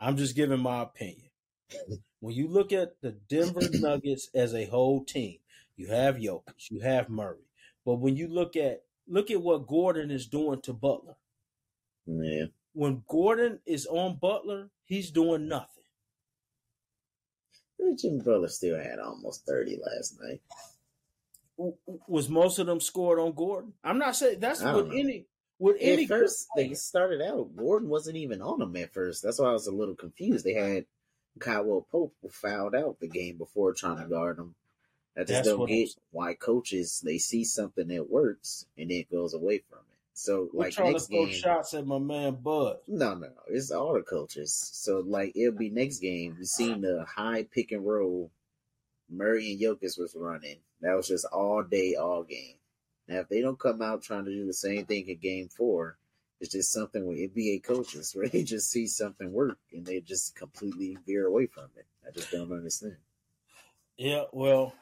I'm 0.00 0.16
just 0.16 0.36
giving 0.36 0.60
my 0.60 0.82
opinion. 0.82 1.30
When 2.20 2.34
you 2.34 2.48
look 2.48 2.72
at 2.72 3.00
the 3.00 3.12
Denver 3.12 3.60
Nuggets 3.74 4.28
as 4.34 4.52
a 4.52 4.64
whole 4.64 5.04
team, 5.04 5.38
you 5.76 5.86
have 5.86 6.16
Jokic, 6.16 6.68
you 6.68 6.80
have 6.80 7.08
Murray. 7.08 7.46
But 7.84 8.00
when 8.00 8.16
you 8.16 8.26
look 8.26 8.56
at 8.56 8.82
look 9.06 9.30
at 9.30 9.40
what 9.40 9.66
Gordon 9.66 10.10
is 10.10 10.26
doing 10.26 10.60
to 10.62 10.72
Butler. 10.72 11.14
Yeah. 12.06 12.46
When 12.72 13.02
Gordon 13.08 13.60
is 13.66 13.86
on 13.86 14.16
Butler, 14.16 14.70
he's 14.84 15.10
doing 15.10 15.48
nothing. 15.48 15.84
Jimmy 17.96 18.20
Butler 18.20 18.48
still 18.48 18.78
had 18.78 18.98
almost 18.98 19.46
30 19.46 19.78
last 19.84 20.20
night. 20.20 20.40
Was 22.06 22.28
most 22.28 22.58
of 22.58 22.66
them 22.66 22.80
scored 22.80 23.18
on 23.18 23.32
Gordon? 23.32 23.72
I'm 23.82 23.98
not 23.98 24.14
saying 24.16 24.38
that's 24.40 24.62
what 24.62 24.88
know. 24.88 24.94
any 24.94 25.26
with 25.58 25.76
any 25.80 26.04
At 26.04 26.08
first, 26.08 26.46
they 26.56 26.72
started 26.74 27.20
out. 27.20 27.56
Gordon 27.56 27.88
wasn't 27.88 28.16
even 28.16 28.40
on 28.40 28.60
them 28.60 28.76
at 28.76 28.94
first. 28.94 29.22
That's 29.22 29.40
why 29.40 29.48
I 29.48 29.52
was 29.52 29.66
a 29.66 29.72
little 29.72 29.96
confused. 29.96 30.44
They 30.44 30.54
had 30.54 30.86
Kyle 31.40 31.86
Pope 31.90 32.14
fouled 32.30 32.74
out 32.74 33.00
the 33.00 33.08
game 33.08 33.38
before 33.38 33.72
trying 33.72 33.98
to 33.98 34.08
guard 34.08 34.38
him. 34.38 34.54
I 35.16 35.22
just 35.22 35.32
That's 35.32 35.48
don't 35.48 35.66
get 35.66 35.88
why 36.12 36.34
coaches 36.34 37.02
they 37.04 37.18
see 37.18 37.42
something 37.42 37.88
that 37.88 38.08
works 38.08 38.66
and 38.76 38.90
then 38.90 38.98
it 38.98 39.10
goes 39.10 39.34
away 39.34 39.62
from 39.68 39.78
it. 39.78 39.98
So 40.14 40.48
We're 40.52 40.66
like 40.66 40.74
trying 40.74 40.92
next 40.92 41.06
to 41.06 41.12
throw 41.12 41.26
game, 41.26 41.34
shots 41.34 41.74
at 41.74 41.86
my 41.86 41.98
man 41.98 42.36
Bud. 42.36 42.78
no, 42.86 43.14
no, 43.14 43.26
no, 43.26 43.32
it's 43.48 43.72
all 43.72 43.94
the 43.94 44.02
coaches. 44.02 44.52
So 44.52 45.02
like 45.04 45.32
it'll 45.34 45.58
be 45.58 45.70
next 45.70 45.98
game. 45.98 46.36
We 46.38 46.44
seen 46.44 46.82
the 46.82 47.04
high 47.04 47.44
pick 47.44 47.72
and 47.72 47.84
roll. 47.84 48.30
Murray 49.10 49.52
and 49.52 49.60
Jokic 49.60 49.98
was 49.98 50.14
running. 50.16 50.58
That 50.80 50.96
was 50.96 51.08
just 51.08 51.26
all 51.26 51.62
day, 51.62 51.94
all 51.94 52.22
game. 52.22 52.54
Now 53.08 53.20
if 53.20 53.28
they 53.28 53.40
don't 53.40 53.58
come 53.58 53.82
out 53.82 54.02
trying 54.02 54.24
to 54.26 54.30
do 54.30 54.46
the 54.46 54.52
same 54.52 54.86
thing 54.86 55.08
in 55.08 55.18
game 55.18 55.48
four, 55.48 55.96
it's 56.40 56.52
just 56.52 56.72
something 56.72 57.04
with 57.06 57.18
NBA 57.18 57.64
coaches 57.64 58.12
where 58.14 58.28
they 58.28 58.42
just 58.42 58.70
see 58.70 58.86
something 58.86 59.32
work 59.32 59.58
and 59.72 59.84
they 59.84 60.00
just 60.00 60.36
completely 60.36 60.96
veer 61.06 61.26
away 61.26 61.46
from 61.46 61.68
it. 61.76 61.86
I 62.06 62.10
just 62.12 62.30
don't 62.30 62.52
understand. 62.52 62.96
Yeah, 63.96 64.24
well, 64.32 64.74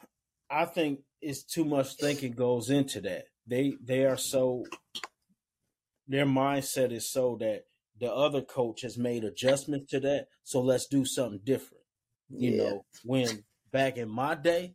I 0.50 0.66
think 0.66 1.00
it's 1.22 1.42
too 1.42 1.64
much 1.64 1.94
thinking 1.96 2.32
goes 2.32 2.70
into 2.70 3.00
that. 3.02 3.24
They 3.46 3.76
they 3.82 4.04
are 4.04 4.18
so 4.18 4.64
their 6.06 6.26
mindset 6.26 6.92
is 6.92 7.08
so 7.08 7.36
that 7.40 7.64
the 7.98 8.12
other 8.12 8.42
coach 8.42 8.82
has 8.82 8.98
made 8.98 9.24
adjustments 9.24 9.90
to 9.90 10.00
that. 10.00 10.28
So 10.44 10.60
let's 10.60 10.86
do 10.86 11.04
something 11.04 11.40
different. 11.42 11.82
You 12.30 12.50
Yeah. 12.50 12.62
know, 12.62 12.84
when 13.04 13.44
back 13.72 13.96
in 13.96 14.08
my 14.08 14.34
day, 14.34 14.74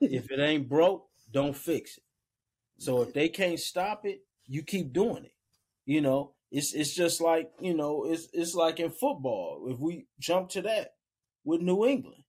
if 0.00 0.30
it 0.30 0.40
ain't 0.40 0.68
broke, 0.68 1.06
don't 1.32 1.56
fix 1.56 1.96
it. 1.96 2.02
So 2.78 3.02
if 3.02 3.12
they 3.12 3.28
can't 3.28 3.58
stop 3.58 4.04
it, 4.04 4.20
you 4.46 4.62
keep 4.62 4.92
doing 4.92 5.24
it. 5.24 5.32
You 5.84 6.00
know, 6.00 6.34
it's 6.50 6.74
it's 6.74 6.94
just 6.94 7.20
like 7.20 7.50
you 7.60 7.74
know, 7.74 8.04
it's 8.04 8.28
it's 8.32 8.54
like 8.54 8.80
in 8.80 8.90
football. 8.90 9.66
If 9.68 9.78
we 9.78 10.06
jump 10.18 10.50
to 10.50 10.62
that 10.62 10.94
with 11.44 11.60
New 11.60 11.86
England, 11.86 12.22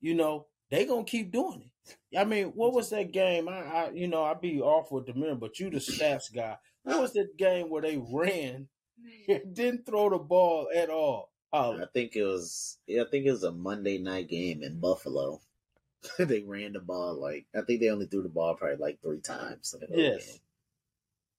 you 0.00 0.14
know, 0.14 0.46
they 0.70 0.86
gonna 0.86 1.04
keep 1.04 1.32
doing 1.32 1.62
it. 1.62 2.18
I 2.18 2.24
mean, 2.24 2.48
what 2.48 2.72
was 2.72 2.90
that 2.90 3.12
game? 3.12 3.48
I, 3.48 3.60
I 3.60 3.90
you 3.90 4.08
know, 4.08 4.24
I'd 4.24 4.40
be 4.40 4.60
off 4.60 4.90
with 4.92 5.06
the 5.06 5.14
memory, 5.14 5.36
but 5.36 5.58
you 5.58 5.70
the 5.70 5.78
stats 5.78 6.32
guy. 6.34 6.56
What 6.82 7.00
was 7.00 7.12
that 7.14 7.36
game 7.36 7.68
where 7.68 7.82
they 7.82 7.98
ran, 8.10 8.68
didn't 9.52 9.84
throw 9.86 10.10
the 10.10 10.18
ball 10.18 10.68
at 10.74 10.90
all? 10.90 11.32
Oh, 11.52 11.80
I 11.80 11.86
think 11.94 12.14
it 12.14 12.24
was 12.24 12.78
yeah, 12.86 13.02
I 13.02 13.06
think 13.10 13.26
it 13.26 13.30
was 13.30 13.44
a 13.44 13.52
Monday 13.52 13.98
night 13.98 14.28
game 14.28 14.62
in 14.62 14.80
Buffalo. 14.80 15.40
they 16.18 16.42
ran 16.42 16.72
the 16.72 16.80
ball 16.80 17.14
like 17.20 17.46
I 17.54 17.62
think 17.62 17.80
they 17.80 17.88
only 17.90 18.06
threw 18.06 18.22
the 18.22 18.28
ball 18.28 18.54
probably 18.54 18.76
like 18.76 19.00
three 19.02 19.20
times. 19.20 19.74
in 19.74 19.80
the 19.80 19.86
whole 19.86 19.98
Yes. 19.98 20.40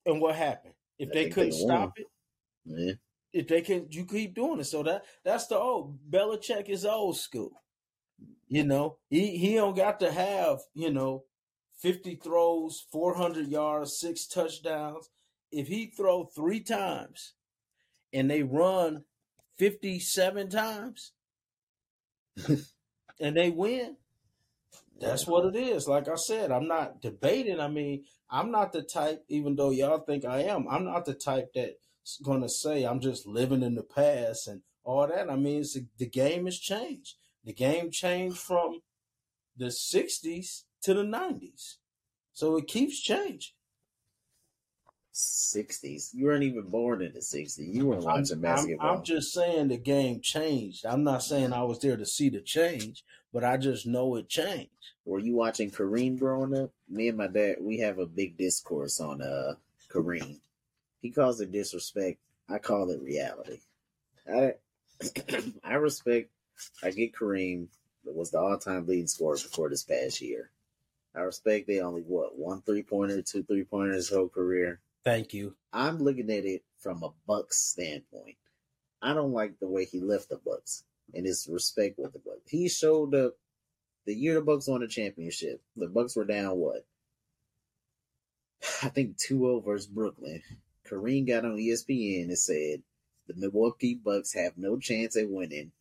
and 0.05 0.21
what 0.21 0.35
happened? 0.35 0.73
If 0.97 1.09
I 1.09 1.13
they 1.13 1.29
couldn't 1.29 1.51
they 1.51 1.57
stop 1.57 1.93
it, 1.97 2.07
Yeah. 2.65 2.93
if 3.31 3.47
they 3.47 3.61
can, 3.61 3.87
you 3.89 4.05
keep 4.05 4.35
doing 4.35 4.59
it. 4.59 4.65
So 4.65 4.83
that 4.83 5.03
that's 5.23 5.47
the 5.47 5.57
old 5.57 5.97
Belichick 6.09 6.67
is 6.69 6.85
old 6.85 7.17
school. 7.17 7.51
You 8.47 8.65
know, 8.65 8.97
he 9.09 9.37
he 9.37 9.55
don't 9.55 9.75
got 9.77 9.99
to 10.01 10.11
have 10.11 10.59
you 10.73 10.91
know 10.91 11.23
fifty 11.77 12.15
throws, 12.15 12.85
four 12.91 13.13
hundred 13.15 13.47
yards, 13.47 13.97
six 13.97 14.27
touchdowns. 14.27 15.09
If 15.51 15.67
he 15.67 15.87
throw 15.87 16.25
three 16.25 16.59
times, 16.59 17.33
and 18.11 18.29
they 18.29 18.43
run 18.43 19.05
fifty 19.57 19.99
seven 19.99 20.49
times, 20.49 21.13
and 22.47 23.37
they 23.37 23.49
win, 23.49 23.95
that's 24.99 25.27
what 25.27 25.45
it 25.45 25.55
is. 25.57 25.87
Like 25.87 26.07
I 26.07 26.15
said, 26.15 26.51
I'm 26.51 26.67
not 26.67 27.01
debating. 27.01 27.59
I 27.59 27.67
mean, 27.67 28.05
I'm 28.29 28.51
not 28.51 28.73
the 28.73 28.81
type, 28.81 29.23
even 29.27 29.55
though 29.55 29.71
y'all 29.71 29.99
think 29.99 30.25
I 30.25 30.43
am, 30.43 30.67
I'm 30.69 30.85
not 30.85 31.05
the 31.05 31.13
type 31.13 31.51
that's 31.53 32.19
going 32.23 32.41
to 32.41 32.49
say 32.49 32.83
I'm 32.83 32.99
just 32.99 33.25
living 33.25 33.63
in 33.63 33.75
the 33.75 33.83
past 33.83 34.47
and 34.47 34.61
all 34.83 35.07
that. 35.07 35.29
I 35.29 35.35
mean, 35.35 35.63
the 35.97 36.09
game 36.09 36.45
has 36.45 36.59
changed. 36.59 37.15
The 37.43 37.53
game 37.53 37.91
changed 37.91 38.37
from 38.37 38.81
the 39.55 39.67
60s 39.67 40.63
to 40.83 40.93
the 40.93 41.03
90s. 41.03 41.75
So 42.33 42.57
it 42.57 42.67
keeps 42.67 43.01
changing. 43.01 43.53
Sixties. 45.11 46.11
You 46.13 46.25
weren't 46.25 46.43
even 46.43 46.69
born 46.69 47.01
in 47.01 47.13
the 47.13 47.21
sixties. 47.21 47.75
You 47.75 47.87
weren't 47.87 48.05
I'm, 48.05 48.21
watching 48.21 48.35
I'm, 48.37 48.41
basketball. 48.41 48.97
I'm 48.97 49.03
just 49.03 49.33
saying 49.33 49.67
the 49.67 49.77
game 49.77 50.21
changed. 50.21 50.85
I'm 50.85 51.03
not 51.03 51.23
saying 51.23 51.51
I 51.51 51.63
was 51.63 51.79
there 51.79 51.97
to 51.97 52.05
see 52.05 52.29
the 52.29 52.41
change, 52.41 53.03
but 53.33 53.43
I 53.43 53.57
just 53.57 53.85
know 53.85 54.15
it 54.15 54.29
changed. 54.29 54.69
Were 55.05 55.19
you 55.19 55.35
watching 55.35 55.71
Kareem 55.71 56.19
growing 56.19 56.55
up? 56.55 56.71
Me 56.87 57.07
and 57.07 57.17
my 57.17 57.27
dad, 57.27 57.57
we 57.59 57.79
have 57.79 57.97
a 57.99 58.05
big 58.05 58.37
discourse 58.37 58.99
on 58.99 59.21
uh 59.21 59.55
Kareem. 59.89 60.39
He 61.01 61.11
calls 61.11 61.41
it 61.41 61.51
disrespect. 61.51 62.19
I 62.47 62.59
call 62.59 62.89
it 62.91 63.01
reality. 63.01 63.59
I 64.31 64.53
I 65.63 65.73
respect. 65.75 66.29
I 66.83 66.91
get 66.91 67.13
Kareem 67.13 67.67
that 68.05 68.15
was 68.15 68.31
the 68.31 68.39
all 68.39 68.57
time 68.57 68.87
leading 68.87 69.07
scorer 69.07 69.35
before 69.35 69.69
this 69.69 69.83
past 69.83 70.21
year. 70.21 70.49
I 71.15 71.21
respect 71.21 71.67
they 71.67 71.79
only 71.79 72.01
what 72.01 72.37
one 72.37 72.61
three 72.61 72.83
pointer, 72.83 73.21
two 73.21 73.43
three 73.43 73.63
pointers 73.63 73.95
his 73.95 74.09
whole 74.09 74.29
career. 74.29 74.79
Thank 75.03 75.33
you. 75.33 75.55
I'm 75.71 75.99
looking 75.99 76.29
at 76.29 76.45
it 76.45 76.63
from 76.77 77.03
a 77.03 77.11
Bucks 77.25 77.57
standpoint. 77.57 78.35
I 79.01 79.13
don't 79.13 79.31
like 79.31 79.59
the 79.59 79.67
way 79.67 79.85
he 79.85 79.99
left 79.99 80.29
the 80.29 80.39
Bucks 80.45 80.83
and 81.13 81.25
his 81.25 81.47
respect 81.49 81.97
with 81.97 82.13
the 82.13 82.19
Bucks. 82.19 82.49
He 82.49 82.67
showed 82.69 83.15
up 83.15 83.33
the 84.05 84.13
year 84.13 84.35
the 84.35 84.41
Bucks 84.41 84.67
won 84.67 84.81
the 84.81 84.87
championship. 84.87 85.61
The 85.75 85.87
Bucks 85.87 86.15
were 86.15 86.25
down 86.25 86.57
what? 86.57 86.85
I 88.83 88.89
think 88.89 89.17
2-0 89.17 89.63
versus 89.63 89.87
Brooklyn. 89.87 90.41
Kareem 90.89 91.27
got 91.27 91.45
on 91.45 91.57
ESPN 91.57 92.23
and 92.23 92.37
said 92.37 92.81
the 93.27 93.35
Milwaukee 93.35 93.95
Bucks 93.95 94.33
have 94.33 94.57
no 94.57 94.77
chance 94.77 95.15
at 95.15 95.29
winning. 95.29 95.71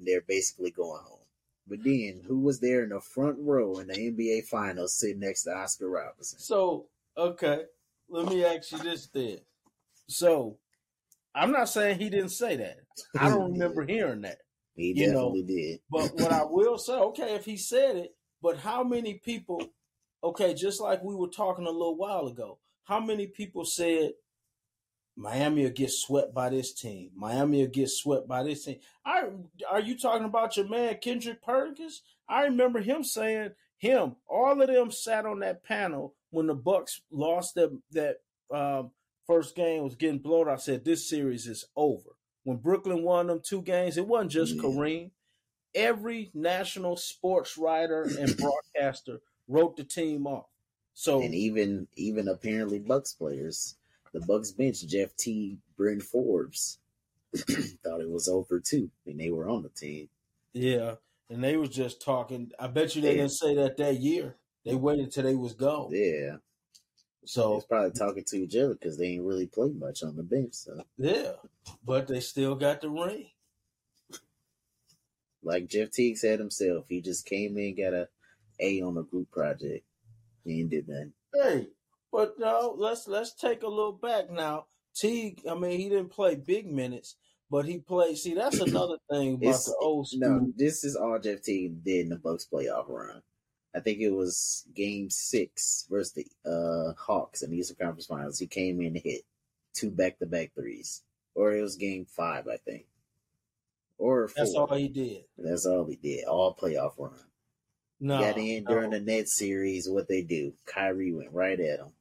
They're 0.00 0.22
basically 0.22 0.70
going 0.70 1.02
home. 1.02 1.18
But 1.66 1.84
then, 1.84 2.22
who 2.26 2.40
was 2.40 2.60
there 2.60 2.82
in 2.82 2.90
the 2.90 3.00
front 3.00 3.36
row 3.38 3.78
in 3.78 3.86
the 3.86 3.94
NBA 3.94 4.46
Finals 4.46 4.94
sitting 4.94 5.20
next 5.20 5.44
to 5.44 5.54
Oscar 5.54 5.88
Robertson? 5.88 6.38
So, 6.38 6.86
okay, 7.16 7.62
let 8.12 8.26
me 8.26 8.44
ask 8.44 8.70
you 8.70 8.78
this 8.78 9.08
then. 9.08 9.38
So, 10.08 10.58
I'm 11.34 11.50
not 11.50 11.68
saying 11.68 11.98
he 11.98 12.10
didn't 12.10 12.28
say 12.28 12.56
that. 12.56 12.76
I 13.18 13.30
don't 13.30 13.52
remember 13.58 13.84
hearing 13.84 14.20
that. 14.22 14.38
He 14.74 14.92
You 14.94 15.08
know, 15.08 15.34
definitely 15.34 15.42
did. 15.42 15.80
But 15.90 16.14
what 16.14 16.32
I 16.32 16.44
will 16.44 16.78
say, 16.78 16.92
okay, 16.92 17.34
if 17.34 17.44
he 17.44 17.56
said 17.56 17.96
it, 17.96 18.14
but 18.42 18.58
how 18.58 18.84
many 18.84 19.14
people, 19.14 19.62
okay, 20.22 20.54
just 20.54 20.80
like 20.80 21.02
we 21.02 21.14
were 21.14 21.28
talking 21.28 21.66
a 21.66 21.70
little 21.70 21.96
while 21.96 22.26
ago, 22.26 22.58
how 22.84 23.00
many 23.00 23.26
people 23.26 23.64
said 23.64 24.12
Miami 25.16 25.64
will 25.64 25.70
get 25.70 25.90
swept 25.90 26.34
by 26.34 26.50
this 26.50 26.74
team? 26.74 27.10
Miami 27.14 27.62
will 27.62 27.70
get 27.70 27.88
swept 27.88 28.28
by 28.28 28.42
this 28.42 28.64
team. 28.64 28.78
I 29.06 29.24
are 29.70 29.80
you 29.80 29.96
talking 29.96 30.26
about 30.26 30.56
your 30.56 30.68
man 30.68 30.98
Kendrick 31.00 31.42
Perkins? 31.42 32.02
I 32.28 32.44
remember 32.44 32.80
him 32.80 33.04
saying 33.04 33.50
him. 33.78 34.16
All 34.26 34.60
of 34.60 34.68
them 34.68 34.90
sat 34.90 35.24
on 35.24 35.40
that 35.40 35.64
panel 35.64 36.14
when 36.32 36.46
the 36.48 36.54
Bucks 36.54 37.00
lost 37.12 37.54
that 37.54 37.70
that 37.92 38.16
um, 38.52 38.90
first 39.26 39.54
game 39.54 39.84
was 39.84 39.94
getting 39.94 40.18
blown. 40.18 40.48
I 40.48 40.56
said 40.56 40.84
this 40.84 41.08
series 41.08 41.46
is 41.46 41.64
over. 41.76 42.10
When 42.44 42.56
Brooklyn 42.56 43.04
won 43.04 43.28
them 43.28 43.40
two 43.44 43.62
games, 43.62 43.96
it 43.96 44.06
wasn't 44.08 44.32
just 44.32 44.56
Yeah. 44.56 44.62
Kareem. 44.62 45.10
Every 45.74 46.30
national 46.34 46.96
sports 46.96 47.56
writer 47.56 48.02
and 48.02 48.36
broadcaster 48.74 49.20
wrote 49.48 49.76
the 49.76 49.84
team 49.84 50.26
off. 50.26 50.46
So 50.94 51.22
and 51.22 51.34
even 51.34 51.86
even 51.96 52.28
apparently 52.28 52.78
Bucks 52.78 53.12
players, 53.14 53.76
the 54.12 54.20
Bucks 54.20 54.50
bench, 54.50 54.86
Jeff 54.86 55.16
Teague, 55.16 55.58
Bryn 55.76 56.00
Forbes, 56.00 56.78
thought 57.36 58.00
it 58.02 58.10
was 58.10 58.28
over 58.28 58.60
too, 58.60 58.90
and 59.06 59.18
they 59.18 59.30
were 59.30 59.48
on 59.48 59.62
the 59.62 59.70
team. 59.70 60.08
yeah, 60.52 60.96
and 61.30 61.42
they 61.42 61.56
was 61.56 61.70
just 61.70 62.02
talking. 62.02 62.50
I 62.58 62.66
bet 62.66 62.94
you 62.94 63.00
they 63.00 63.12
Yeah. 63.16 63.22
didn't 63.22 63.32
say 63.32 63.54
that 63.54 63.78
that 63.78 64.00
year. 64.00 64.36
They 64.64 64.74
waited 64.74 65.12
till 65.12 65.24
they 65.24 65.34
was 65.34 65.54
gone. 65.54 65.88
Yeah, 65.92 66.36
So 67.24 67.54
was 67.56 67.64
probably 67.64 67.90
talking 67.92 68.24
to 68.28 68.36
each 68.36 68.56
other 68.56 68.74
because 68.74 68.96
they 68.96 69.06
ain't 69.08 69.24
really 69.24 69.46
played 69.46 69.78
much 69.78 70.02
on 70.02 70.16
the 70.16 70.22
bench. 70.22 70.54
So 70.54 70.82
yeah, 70.98 71.32
but 71.84 72.06
they 72.08 72.20
still 72.20 72.54
got 72.54 72.80
the 72.80 72.90
ring. 72.90 73.26
Like 75.42 75.68
Jeff 75.68 75.90
Teague 75.90 76.18
said 76.18 76.38
himself, 76.38 76.84
he 76.88 77.00
just 77.00 77.26
came 77.26 77.58
in, 77.58 77.74
got 77.76 77.94
a 77.94 78.08
A 78.60 78.80
on 78.82 78.94
the 78.94 79.02
group 79.02 79.30
project. 79.30 79.84
He 80.44 80.60
ain't 80.60 80.70
did 80.70 80.88
nothing. 80.88 81.12
Hey, 81.34 81.66
but 82.12 82.38
no, 82.38 82.74
let's 82.78 83.08
let's 83.08 83.32
take 83.34 83.62
a 83.62 83.68
little 83.68 83.92
back 83.92 84.30
now. 84.30 84.66
Teague, 84.94 85.42
I 85.50 85.54
mean, 85.54 85.80
he 85.80 85.88
didn't 85.88 86.10
play 86.10 86.36
big 86.36 86.70
minutes, 86.70 87.16
but 87.50 87.64
he 87.64 87.78
played. 87.78 88.18
See, 88.18 88.34
that's 88.34 88.60
another 88.60 88.98
thing 89.10 89.34
about 89.34 89.48
It's 89.48 89.64
the 89.64 89.74
old 89.80 90.06
school. 90.08 90.20
no, 90.20 90.52
this 90.56 90.84
is 90.84 90.94
all 90.94 91.18
Jeff 91.18 91.42
Teague 91.42 91.82
did 91.82 92.02
in 92.04 92.08
the 92.10 92.16
Bucks 92.18 92.46
playoff 92.52 92.88
run. 92.88 93.22
I 93.74 93.80
think 93.80 94.00
it 94.00 94.10
was 94.10 94.64
game 94.74 95.08
six 95.10 95.86
versus 95.90 96.12
the 96.12 96.26
uh, 96.50 96.92
Hawks 97.00 97.42
in 97.42 97.50
the 97.50 97.58
Eastern 97.58 97.76
Conference 97.76 98.06
Finals. 98.06 98.38
He 98.38 98.46
came 98.46 98.80
in 98.80 98.88
and 98.88 98.96
hit 98.98 99.22
two 99.74 99.90
back 99.90 100.18
to 100.18 100.26
back 100.26 100.52
threes. 100.54 101.02
Or 101.34 101.54
it 101.54 101.62
was 101.62 101.76
game 101.76 102.04
five, 102.04 102.46
I 102.46 102.58
think. 102.58 102.84
Or 103.96 104.28
four. 104.28 104.34
That's 104.36 104.54
all 104.54 104.74
he 104.74 104.88
did. 104.88 105.24
That's 105.38 105.64
all 105.64 105.86
he 105.86 105.96
did. 105.96 106.24
All 106.24 106.54
playoff 106.54 106.92
run. 106.98 107.12
No, 108.00 108.18
Got 108.20 108.36
in 108.36 108.64
during 108.64 108.90
no. 108.90 108.98
the 108.98 109.04
Nets 109.04 109.36
series. 109.36 109.88
What 109.88 110.08
they 110.08 110.22
do? 110.22 110.52
Kyrie 110.66 111.12
went 111.12 111.32
right 111.32 111.58
at 111.58 111.78
him. 111.78 111.92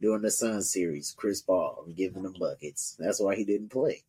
During 0.00 0.22
the 0.22 0.30
Sun 0.32 0.62
series, 0.62 1.14
Chris 1.16 1.42
Paul 1.42 1.86
giving 1.94 2.24
them 2.24 2.34
buckets. 2.38 2.96
That's 2.98 3.20
why 3.20 3.36
he 3.36 3.44
didn't 3.44 3.68
play. 3.68 4.02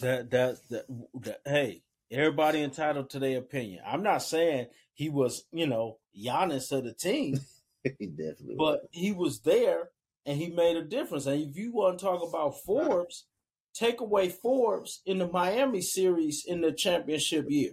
that, 0.00 0.30
that 0.30 0.58
that 0.68 0.84
that 1.14 1.40
hey, 1.44 1.82
everybody 2.10 2.62
entitled 2.62 3.10
to 3.10 3.18
their 3.18 3.38
opinion. 3.38 3.82
I'm 3.84 4.04
not 4.04 4.22
saying 4.22 4.66
he 5.00 5.08
was, 5.08 5.44
you 5.50 5.66
know, 5.66 5.96
Giannis 6.14 6.70
of 6.72 6.84
the 6.84 6.92
team, 6.92 7.40
he 7.82 8.06
definitely 8.06 8.56
but 8.58 8.82
he 8.90 9.12
was 9.12 9.40
there 9.40 9.88
and 10.26 10.36
he 10.36 10.50
made 10.50 10.76
a 10.76 10.84
difference. 10.84 11.24
And 11.24 11.40
if 11.40 11.56
you 11.56 11.72
want 11.72 11.98
to 11.98 12.04
talk 12.04 12.22
about 12.22 12.60
Forbes, 12.60 13.24
take 13.72 14.02
away 14.02 14.28
Forbes 14.28 15.00
in 15.06 15.16
the 15.16 15.26
Miami 15.26 15.80
series 15.80 16.44
in 16.46 16.60
the 16.60 16.70
championship 16.70 17.46
year. 17.48 17.72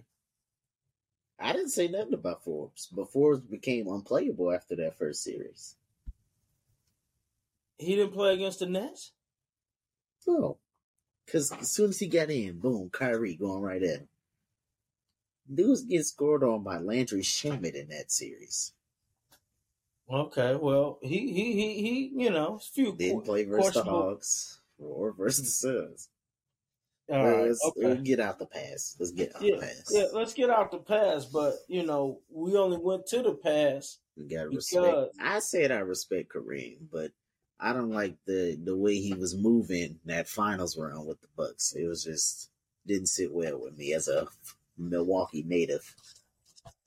I 1.37 1.51
didn't 1.51 1.71
say 1.71 1.89
nothing 1.89 2.13
about 2.13 2.45
Forbes, 2.45 2.87
but 2.93 3.11
Forbes 3.11 3.41
became 3.41 3.89
unplayable 3.89 4.53
after 4.53 4.77
that 4.77 4.97
first 4.97 5.21
series. 5.21 5.75
He 7.77 7.97
didn't 7.97 8.13
play 8.13 8.35
against 8.35 8.59
the 8.59 8.67
Nets. 8.67 9.11
No. 10.25 10.59
Because 11.25 11.51
as 11.51 11.73
soon 11.73 11.89
as 11.89 11.99
he 11.99 12.07
got 12.07 12.29
in, 12.29 12.59
boom, 12.59 12.89
Kyrie 12.89 13.35
going 13.35 13.61
right 13.61 13.83
at 13.83 13.99
him. 13.99 14.07
Dude 15.53 15.69
was 15.69 15.83
getting 15.83 16.03
scored 16.03 16.43
on 16.43 16.63
by 16.63 16.77
Landry 16.77 17.21
Shamet 17.21 17.73
in 17.73 17.87
that 17.89 18.11
series. 18.11 18.73
Okay, 20.09 20.55
well, 20.55 20.99
he 21.01 21.33
he 21.33 21.53
he 21.53 21.81
he, 21.81 22.23
you 22.23 22.29
know, 22.29 22.59
few. 22.59 22.95
Didn't 22.95 23.23
play 23.25 23.43
versus 23.43 23.73
the 23.73 23.83
Hawks 23.83 24.61
or 24.77 25.11
versus 25.11 25.45
the 25.45 25.51
Suns. 25.51 26.09
All 27.09 27.23
Well, 27.23 27.37
right, 27.37 27.47
let's, 27.47 27.65
okay. 27.65 27.87
let's 27.87 28.01
get 28.01 28.19
out 28.19 28.39
the 28.39 28.45
pass. 28.45 28.95
Let's 28.99 29.11
get 29.11 29.35
out 29.35 29.41
Yeah, 29.41 29.55
the 29.55 29.61
pass. 29.61 29.91
yeah, 29.91 30.05
let's 30.13 30.33
get 30.33 30.49
out 30.49 30.71
the 30.71 30.79
past, 30.79 31.31
but 31.31 31.55
you 31.67 31.83
know, 31.85 32.21
we 32.29 32.55
only 32.57 32.77
went 32.77 33.05
to 33.07 33.21
the 33.21 33.33
past. 33.35 33.99
We 34.15 34.27
gotta 34.27 34.49
respect. 34.49 35.15
I 35.19 35.39
said 35.39 35.71
I 35.71 35.79
respect 35.79 36.29
Kareem, 36.33 36.89
but 36.91 37.11
I 37.59 37.73
don't 37.73 37.91
like 37.91 38.17
the 38.25 38.55
the 38.61 38.75
way 38.75 38.95
he 38.99 39.13
was 39.13 39.35
moving 39.35 39.99
that 40.05 40.27
finals 40.27 40.77
run 40.77 41.05
with 41.05 41.21
the 41.21 41.27
Bucks. 41.35 41.73
It 41.75 41.87
was 41.87 42.03
just 42.03 42.49
didn't 42.85 43.07
sit 43.07 43.31
well 43.33 43.59
with 43.61 43.77
me 43.77 43.93
as 43.93 44.07
a 44.07 44.27
Milwaukee 44.77 45.43
native. 45.43 45.95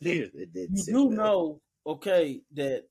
It 0.00 0.52
didn't 0.52 0.76
You 0.87 0.92
do 0.92 1.06
well. 1.06 1.16
know, 1.16 1.61
okay, 1.87 2.40
that 2.54 2.85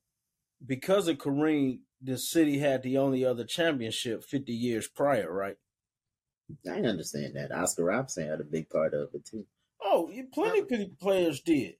because 0.65 1.07
of 1.07 1.17
Kareem, 1.17 1.79
the 2.01 2.17
city 2.17 2.59
had 2.59 2.83
the 2.83 2.97
only 2.97 3.25
other 3.25 3.43
championship 3.43 4.23
50 4.23 4.53
years 4.53 4.87
prior, 4.87 5.31
right? 5.31 5.57
I 6.69 6.81
understand 6.81 7.35
that. 7.35 7.51
Oscar 7.51 7.85
Robertson 7.85 8.27
had 8.27 8.39
a 8.41 8.43
big 8.45 8.69
part 8.69 8.93
of 8.93 9.09
it 9.13 9.25
too. 9.25 9.45
Oh, 9.81 10.11
plenty 10.33 10.59
of 10.59 10.99
players 10.99 11.39
did, 11.41 11.75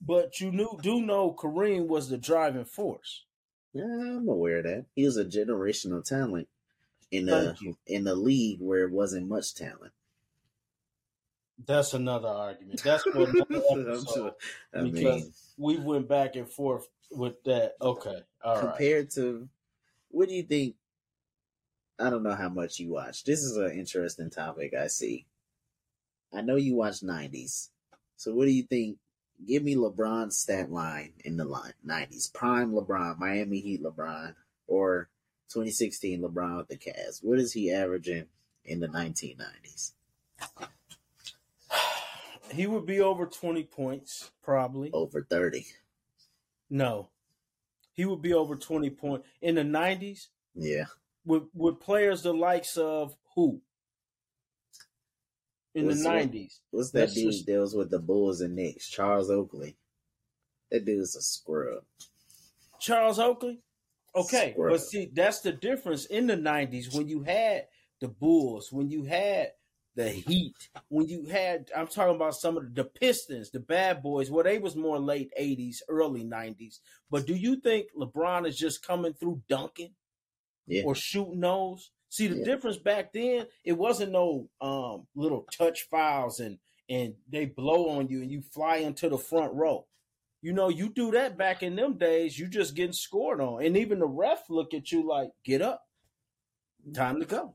but 0.00 0.40
you 0.40 0.50
knew 0.52 0.78
do 0.82 1.00
know 1.02 1.32
Kareem 1.32 1.86
was 1.86 2.08
the 2.08 2.18
driving 2.18 2.64
force. 2.64 3.24
Yeah, 3.72 3.84
I'm 3.84 4.28
aware 4.28 4.58
of 4.58 4.64
that. 4.64 4.86
He 4.94 5.04
was 5.04 5.16
a 5.16 5.24
generational 5.24 6.04
talent 6.04 6.48
in 7.10 7.28
a 7.28 7.54
you. 7.60 7.76
in 7.86 8.06
a 8.06 8.14
league 8.14 8.58
where 8.60 8.84
it 8.84 8.90
wasn't 8.92 9.28
much 9.28 9.54
talent. 9.54 9.92
That's 11.64 11.94
another 11.94 12.28
argument. 12.28 12.82
That's 12.82 13.04
what 13.14 13.28
sure. 14.14 14.32
I 14.74 14.82
because 14.82 15.22
mean, 15.22 15.32
we 15.56 15.78
went 15.78 16.08
back 16.08 16.36
and 16.36 16.48
forth 16.48 16.86
with 17.10 17.42
that. 17.44 17.76
Okay, 17.80 18.20
all 18.44 18.54
right. 18.54 18.62
compared 18.62 19.10
to 19.12 19.48
what 20.10 20.28
do 20.28 20.34
you 20.34 20.42
think? 20.42 20.76
I 21.98 22.10
don't 22.10 22.22
know 22.22 22.34
how 22.34 22.50
much 22.50 22.78
you 22.78 22.92
watch. 22.92 23.24
This 23.24 23.42
is 23.42 23.56
an 23.56 23.70
interesting 23.72 24.28
topic. 24.28 24.74
I 24.74 24.88
see. 24.88 25.26
I 26.34 26.42
know 26.42 26.56
you 26.56 26.74
watch 26.74 27.00
'90s, 27.00 27.70
so 28.16 28.34
what 28.34 28.44
do 28.44 28.50
you 28.50 28.64
think? 28.64 28.98
Give 29.46 29.62
me 29.62 29.76
LeBron's 29.76 30.36
stat 30.38 30.70
line 30.70 31.12
in 31.24 31.36
the 31.36 31.44
line 31.44 31.72
'90s. 31.86 32.32
Prime 32.32 32.72
LeBron, 32.72 33.18
Miami 33.18 33.60
Heat 33.60 33.82
LeBron, 33.82 34.34
or 34.66 35.08
2016 35.48 36.20
LeBron 36.20 36.58
with 36.58 36.68
the 36.68 36.76
Cavs. 36.76 37.22
What 37.22 37.38
is 37.38 37.52
he 37.52 37.72
averaging 37.72 38.26
in 38.64 38.80
the 38.80 38.88
1990s? 38.88 39.92
He 42.52 42.66
would 42.66 42.86
be 42.86 43.00
over 43.00 43.26
20 43.26 43.64
points, 43.64 44.30
probably. 44.42 44.90
Over 44.92 45.22
30. 45.28 45.66
No. 46.70 47.08
He 47.92 48.04
would 48.04 48.22
be 48.22 48.32
over 48.34 48.56
20 48.56 48.90
points. 48.90 49.26
In 49.40 49.54
the 49.56 49.62
90s, 49.62 50.28
Yeah. 50.54 50.86
with, 51.24 51.44
with 51.54 51.80
players 51.80 52.22
the 52.22 52.32
likes 52.34 52.76
of 52.76 53.16
who? 53.34 53.60
In 55.74 55.86
What's 55.86 56.02
the 56.02 56.08
what- 56.08 56.14
90s. 56.30 56.60
What's 56.70 56.90
that 56.92 57.00
Let's 57.00 57.14
dude 57.14 57.32
just- 57.32 57.48
was 57.48 57.74
with 57.74 57.90
the 57.90 57.98
Bulls 57.98 58.40
and 58.40 58.54
Knicks? 58.56 58.88
Charles 58.88 59.30
Oakley. 59.30 59.76
That 60.70 60.84
dude's 60.84 61.14
a 61.16 61.22
scrub. 61.22 61.84
Charles 62.80 63.18
Oakley? 63.18 63.60
Okay, 64.14 64.54
but 64.56 64.78
see, 64.80 65.06
that's 65.12 65.40
the 65.40 65.52
difference 65.52 66.06
in 66.06 66.26
the 66.26 66.36
90s 66.36 66.94
when 66.94 67.06
you 67.06 67.22
had 67.22 67.68
the 68.00 68.08
Bulls, 68.08 68.72
when 68.72 68.88
you 68.90 69.04
had 69.04 69.52
the 69.96 70.08
Heat, 70.10 70.68
when 70.88 71.08
you 71.08 71.24
had, 71.26 71.70
I'm 71.76 71.86
talking 71.88 72.14
about 72.14 72.36
some 72.36 72.56
of 72.56 72.74
the, 72.74 72.84
Pistons, 72.84 73.50
the 73.50 73.60
Bad 73.60 74.02
Boys, 74.02 74.30
where 74.30 74.44
they 74.44 74.58
was 74.58 74.76
more 74.76 74.98
late 74.98 75.32
80s, 75.40 75.78
early 75.88 76.22
90s. 76.22 76.80
But 77.10 77.26
do 77.26 77.34
you 77.34 77.56
think 77.56 77.86
LeBron 77.98 78.46
is 78.46 78.56
just 78.56 78.86
coming 78.86 79.14
through 79.14 79.42
dunking? 79.48 79.92
Yeah. 80.68 80.82
or 80.84 80.96
shooting 80.96 81.38
those. 81.40 81.92
See 82.08 82.26
the 82.26 82.38
Yeah. 82.38 82.44
difference 82.44 82.76
back 82.76 83.12
then, 83.12 83.46
it 83.64 83.72
wasn't 83.74 84.10
no 84.10 84.48
um 84.60 85.06
little 85.14 85.46
touch 85.56 85.82
fouls 85.88 86.40
and 86.40 86.58
and 86.88 87.14
they 87.30 87.44
blow 87.46 87.88
on 87.90 88.08
you 88.08 88.20
and 88.20 88.30
you 88.32 88.42
fly 88.42 88.78
into 88.78 89.08
the 89.08 89.16
front 89.16 89.54
row. 89.54 89.86
You 90.42 90.52
know, 90.52 90.68
you 90.68 90.88
do 90.88 91.12
that 91.12 91.38
back 91.38 91.62
in 91.62 91.76
them 91.76 91.98
days, 91.98 92.36
you 92.36 92.48
just 92.48 92.74
getting 92.74 92.92
scored 92.92 93.40
on. 93.40 93.64
And 93.64 93.76
even 93.76 94.00
the 94.00 94.06
ref 94.08 94.50
look 94.50 94.74
at 94.74 94.90
you 94.90 95.06
like, 95.06 95.30
get 95.44 95.62
up. 95.62 95.82
Time 96.92 97.20
to 97.20 97.26
go. 97.26 97.54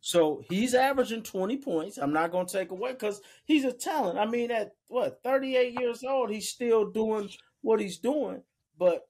So 0.00 0.42
he's 0.48 0.74
averaging 0.74 1.22
20 1.22 1.58
points. 1.58 1.98
I'm 1.98 2.12
not 2.12 2.32
going 2.32 2.46
to 2.46 2.52
take 2.52 2.70
away 2.70 2.92
because 2.92 3.20
he's 3.44 3.64
a 3.64 3.72
talent. 3.72 4.18
I 4.18 4.26
mean, 4.26 4.50
at 4.50 4.72
what, 4.88 5.20
38 5.22 5.78
years 5.78 6.02
old, 6.02 6.30
he's 6.30 6.48
still 6.48 6.90
doing 6.90 7.28
what 7.60 7.80
he's 7.80 7.98
doing. 7.98 8.42
But 8.78 9.06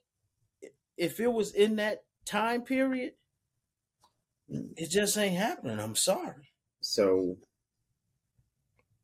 if 0.96 1.20
it 1.20 1.32
was 1.32 1.52
in 1.52 1.76
that 1.76 2.02
time 2.24 2.62
period, 2.62 3.12
it 4.48 4.90
just 4.90 5.16
ain't 5.16 5.36
happening. 5.36 5.78
I'm 5.78 5.94
sorry. 5.94 6.52
So 6.80 7.36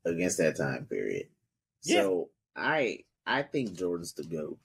against 0.05 0.37
that 0.39 0.57
time 0.57 0.85
period. 0.85 1.27
Yeah. 1.83 2.01
So 2.01 2.29
I 2.55 2.99
I 3.25 3.43
think 3.43 3.77
Jordan's 3.77 4.13
the 4.13 4.23
GOAT. 4.23 4.57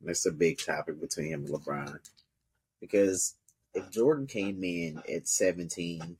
That's 0.00 0.26
a 0.26 0.32
big 0.32 0.58
topic 0.58 1.00
between 1.00 1.28
him 1.28 1.44
and 1.44 1.54
LeBron. 1.54 1.98
Because 2.80 3.34
if 3.74 3.90
Jordan 3.90 4.26
came 4.26 4.62
in 4.62 5.02
at 5.12 5.28
17, 5.28 6.16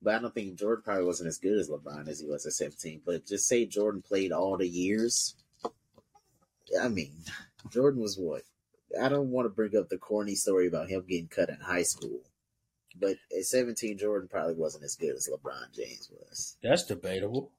but 0.00 0.14
I 0.14 0.18
don't 0.18 0.34
think 0.34 0.58
Jordan 0.58 0.82
probably 0.84 1.04
wasn't 1.04 1.28
as 1.28 1.38
good 1.38 1.58
as 1.58 1.68
LeBron 1.68 2.08
as 2.08 2.20
he 2.20 2.26
was 2.26 2.46
at 2.46 2.52
17. 2.52 3.02
But 3.04 3.26
just 3.26 3.46
say 3.46 3.66
Jordan 3.66 4.02
played 4.02 4.32
all 4.32 4.56
the 4.56 4.68
years. 4.68 5.36
I 6.80 6.88
mean, 6.88 7.12
Jordan 7.70 8.00
was 8.00 8.16
what? 8.18 8.42
I 9.00 9.08
don't 9.08 9.30
want 9.30 9.46
to 9.46 9.50
bring 9.50 9.76
up 9.76 9.88
the 9.88 9.98
corny 9.98 10.34
story 10.34 10.66
about 10.66 10.88
him 10.88 11.04
getting 11.08 11.28
cut 11.28 11.48
in 11.48 11.58
high 11.60 11.82
school. 11.82 12.20
But 12.98 13.16
at 13.36 13.44
17, 13.44 13.96
Jordan 13.98 14.28
probably 14.28 14.54
wasn't 14.54 14.84
as 14.84 14.96
good 14.96 15.16
as 15.16 15.28
LeBron 15.32 15.74
James 15.74 16.10
was. 16.10 16.56
That's 16.62 16.84
debatable. 16.84 17.50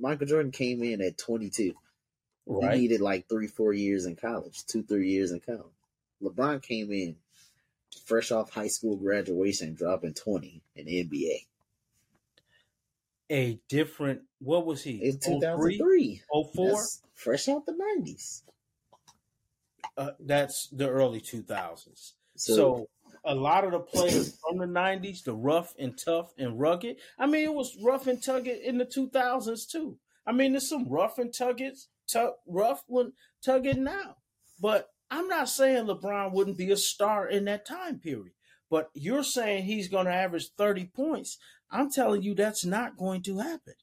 Michael 0.00 0.26
Jordan 0.26 0.52
came 0.52 0.82
in 0.82 1.02
at 1.02 1.18
22. 1.18 1.74
Right. 2.46 2.74
He 2.74 2.80
needed 2.82 3.00
like 3.00 3.28
three, 3.28 3.46
four 3.46 3.74
years 3.74 4.06
in 4.06 4.16
college, 4.16 4.64
two, 4.66 4.82
three 4.82 5.10
years 5.10 5.32
in 5.32 5.40
college. 5.40 5.66
LeBron 6.22 6.62
came 6.62 6.90
in 6.92 7.16
fresh 8.06 8.30
off 8.30 8.50
high 8.50 8.68
school 8.68 8.96
graduation, 8.96 9.74
dropping 9.74 10.14
20 10.14 10.62
in 10.76 10.86
the 10.86 11.04
NBA. 11.04 11.46
A 13.30 13.60
different, 13.68 14.22
what 14.38 14.64
was 14.64 14.82
he? 14.82 14.98
03? 14.98 15.40
2003. 15.40 16.22
04? 16.54 16.68
That's 16.68 17.02
fresh 17.14 17.48
out 17.48 17.66
the 17.66 17.72
90s. 17.72 18.42
Uh, 19.96 20.12
that's 20.20 20.68
the 20.68 20.88
early 20.88 21.20
2000s. 21.20 22.12
So, 22.36 22.54
So, 22.54 22.88
a 23.24 23.34
lot 23.34 23.64
of 23.64 23.72
the 23.72 23.80
players 23.80 24.38
from 24.48 24.58
the 24.58 24.66
'90s, 24.66 25.24
the 25.24 25.34
rough 25.34 25.74
and 25.78 25.98
tough 25.98 26.32
and 26.38 26.58
rugged. 26.58 26.96
I 27.18 27.26
mean, 27.26 27.44
it 27.44 27.52
was 27.52 27.76
rough 27.82 28.06
and 28.06 28.22
tugged 28.22 28.46
in 28.46 28.78
the 28.78 28.86
2000s 28.86 29.68
too. 29.68 29.98
I 30.26 30.32
mean, 30.32 30.52
there's 30.52 30.68
some 30.68 30.88
rough 30.88 31.18
and 31.18 31.34
tugged, 31.34 31.76
tug, 32.06 32.34
rough 32.46 32.84
one 32.86 33.12
tugged 33.42 33.76
now. 33.76 34.16
But 34.60 34.88
I'm 35.10 35.28
not 35.28 35.48
saying 35.48 35.86
LeBron 35.86 36.32
wouldn't 36.32 36.58
be 36.58 36.70
a 36.70 36.76
star 36.76 37.26
in 37.28 37.44
that 37.46 37.66
time 37.66 37.98
period. 37.98 38.32
But 38.70 38.90
you're 38.94 39.24
saying 39.24 39.64
he's 39.64 39.88
going 39.88 40.06
to 40.06 40.12
average 40.12 40.50
30 40.56 40.86
points. 40.86 41.38
I'm 41.70 41.90
telling 41.90 42.22
you, 42.22 42.34
that's 42.34 42.64
not 42.64 42.96
going 42.96 43.22
to 43.22 43.38
happen. 43.38 43.74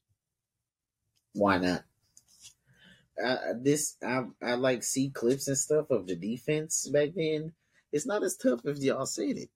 Why 1.32 1.58
not? 1.58 1.84
I, 3.22 3.52
this 3.60 3.96
I 4.04 4.24
I 4.42 4.54
like 4.54 4.82
see 4.82 5.08
clips 5.08 5.48
and 5.48 5.56
stuff 5.56 5.90
of 5.90 6.06
the 6.06 6.14
defense 6.14 6.88
back 6.88 7.10
then. 7.16 7.52
It's 7.92 8.06
not 8.06 8.22
as 8.22 8.36
tough 8.36 8.66
as 8.66 8.84
y'all 8.84 9.06
said 9.06 9.36
it. 9.38 9.50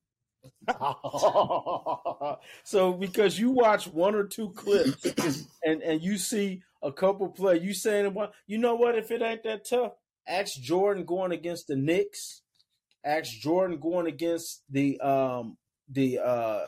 so 2.65 2.93
because 2.95 3.39
you 3.39 3.51
watch 3.51 3.87
one 3.87 4.15
or 4.15 4.25
two 4.25 4.51
clips 4.51 5.05
and 5.63 5.83
and 5.83 6.01
you 6.01 6.17
see 6.17 6.63
a 6.83 6.91
couple 6.91 7.29
play, 7.29 7.59
you 7.59 7.75
saying 7.75 8.15
what? 8.15 8.33
You 8.47 8.57
know 8.59 8.77
what? 8.77 8.97
If 8.97 9.11
it 9.11 9.21
ain't 9.21 9.43
that 9.43 9.67
tough, 9.69 9.93
ask 10.27 10.61
Jordan 10.61 11.05
going 11.05 11.33
against 11.33 11.67
the 11.67 11.77
Knicks. 11.77 12.43
Ask 13.05 13.33
Jordan 13.33 13.79
going 13.79 14.07
against 14.07 14.63
the 14.71 15.01
um 15.01 15.57
the 15.89 16.19
uh 16.19 16.67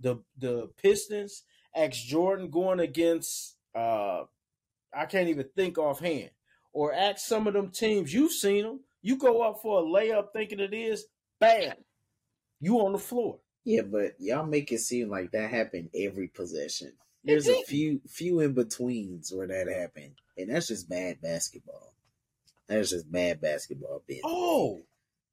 the 0.00 0.16
the 0.38 0.70
Pistons. 0.82 1.42
Ask 1.74 2.04
Jordan 2.04 2.50
going 2.50 2.80
against 2.80 3.56
uh 3.74 4.24
I 4.94 5.06
can't 5.06 5.28
even 5.28 5.46
think 5.54 5.78
offhand. 5.78 6.30
Or 6.72 6.92
ask 6.92 7.26
some 7.26 7.46
of 7.46 7.54
them 7.54 7.70
teams 7.70 8.12
you've 8.12 8.32
seen 8.32 8.64
them. 8.64 8.80
You 9.02 9.16
go 9.16 9.42
up 9.42 9.60
for 9.62 9.80
a 9.80 9.82
layup 9.82 10.32
thinking 10.32 10.60
it 10.60 10.74
is 10.74 11.06
bam, 11.40 11.74
you 12.60 12.80
on 12.80 12.92
the 12.92 12.98
floor. 12.98 13.38
Yeah, 13.64 13.82
but 13.82 14.12
y'all 14.18 14.46
make 14.46 14.70
it 14.72 14.78
seem 14.78 15.10
like 15.10 15.32
that 15.32 15.50
happened 15.50 15.90
every 15.94 16.28
possession. 16.28 16.92
There's 17.24 17.48
a 17.48 17.62
few 17.64 18.00
few 18.08 18.40
in 18.40 18.52
betweens 18.52 19.32
where 19.34 19.48
that 19.48 19.66
happened, 19.68 20.14
and 20.38 20.50
that's 20.50 20.68
just 20.68 20.88
bad 20.88 21.20
basketball. 21.20 21.92
That's 22.68 22.90
just 22.90 23.10
bad 23.10 23.40
basketball. 23.40 24.02
Business. 24.06 24.24
Oh, 24.24 24.80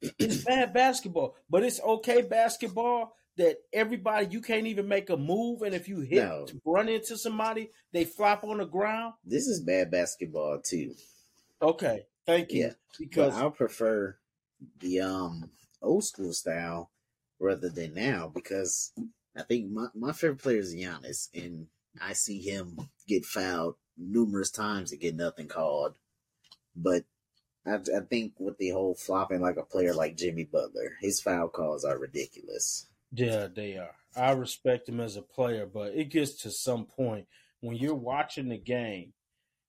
it's 0.02 0.44
bad 0.44 0.74
basketball, 0.74 1.36
but 1.50 1.64
it's 1.64 1.80
okay 1.82 2.22
basketball 2.22 3.16
that 3.38 3.58
everybody 3.72 4.28
you 4.28 4.42
can't 4.42 4.68
even 4.68 4.88
make 4.88 5.10
a 5.10 5.18
move, 5.18 5.62
and 5.64 5.74
if 5.74 5.88
you 5.88 6.02
hit 6.02 6.24
No. 6.24 6.46
run 6.66 6.90
into 6.90 7.18
somebody, 7.18 7.72
they 7.92 8.06
flop 8.06 8.44
on 8.44 8.58
the 8.60 8.66
ground. 8.66 9.14
This 9.26 9.48
is 9.48 9.62
bad 9.62 9.90
basketball 9.90 10.60
too. 10.60 10.94
Okay, 11.62 12.06
thank 12.26 12.52
you. 12.52 12.66
Yeah, 12.66 12.68
But 12.68 12.98
because 13.00 13.34
I 13.38 13.50
prefer 13.50 14.18
the 14.80 15.00
um 15.02 15.50
old 15.82 16.04
school 16.04 16.34
style 16.34 16.92
rather 17.40 17.70
than 17.70 17.94
now 17.94 18.28
because 18.34 18.94
I 19.36 19.42
think 19.44 19.72
my, 19.72 19.88
my 19.96 20.12
favorite 20.14 20.42
player 20.44 20.60
is 20.60 20.76
Giannis, 20.76 21.30
and 21.34 21.68
I 22.00 22.14
see 22.14 22.40
him 22.40 22.78
get 23.08 23.26
fouled 23.26 23.76
numerous 23.98 24.52
times 24.52 24.92
and 24.92 25.02
get 25.02 25.16
nothing 25.16 25.48
called. 25.48 25.96
But 26.76 27.06
I, 27.66 27.76
I 27.76 28.02
think 28.10 28.34
with 28.40 28.58
the 28.58 28.70
whole 28.70 28.96
flopping 28.96 29.42
like 29.42 29.58
a 29.58 29.64
player 29.64 29.94
like 29.94 30.18
Jimmy 30.18 30.44
Butler, 30.44 30.98
his 31.02 31.22
foul 31.22 31.48
calls 31.48 31.86
are 31.86 31.98
ridiculous. 31.98 32.88
yeah, 33.14 33.48
they 33.54 33.78
are. 33.78 33.96
I 34.16 34.32
respect 34.32 34.90
him 34.90 35.00
as 35.00 35.16
a 35.16 35.22
player, 35.22 35.66
but 35.66 35.94
it 35.96 36.10
gets 36.10 36.34
to 36.44 36.52
some 36.52 36.86
point 36.86 37.28
when 37.62 37.78
you're 37.78 37.96
watching 37.96 38.50
the 38.50 38.58
game 38.58 39.14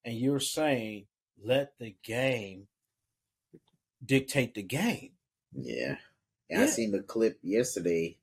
and 0.05 0.17
you're 0.17 0.41
saying, 0.41 1.07
"Let 1.43 1.79
the 1.79 1.95
game 2.03 2.67
dictate 4.05 4.55
the 4.55 4.63
game." 4.63 5.13
Yeah. 5.53 5.97
And 6.51 6.63
I 6.63 6.67
seen 6.67 6.93
the 6.93 7.01
clip 7.01 7.39
yesterday 7.43 8.19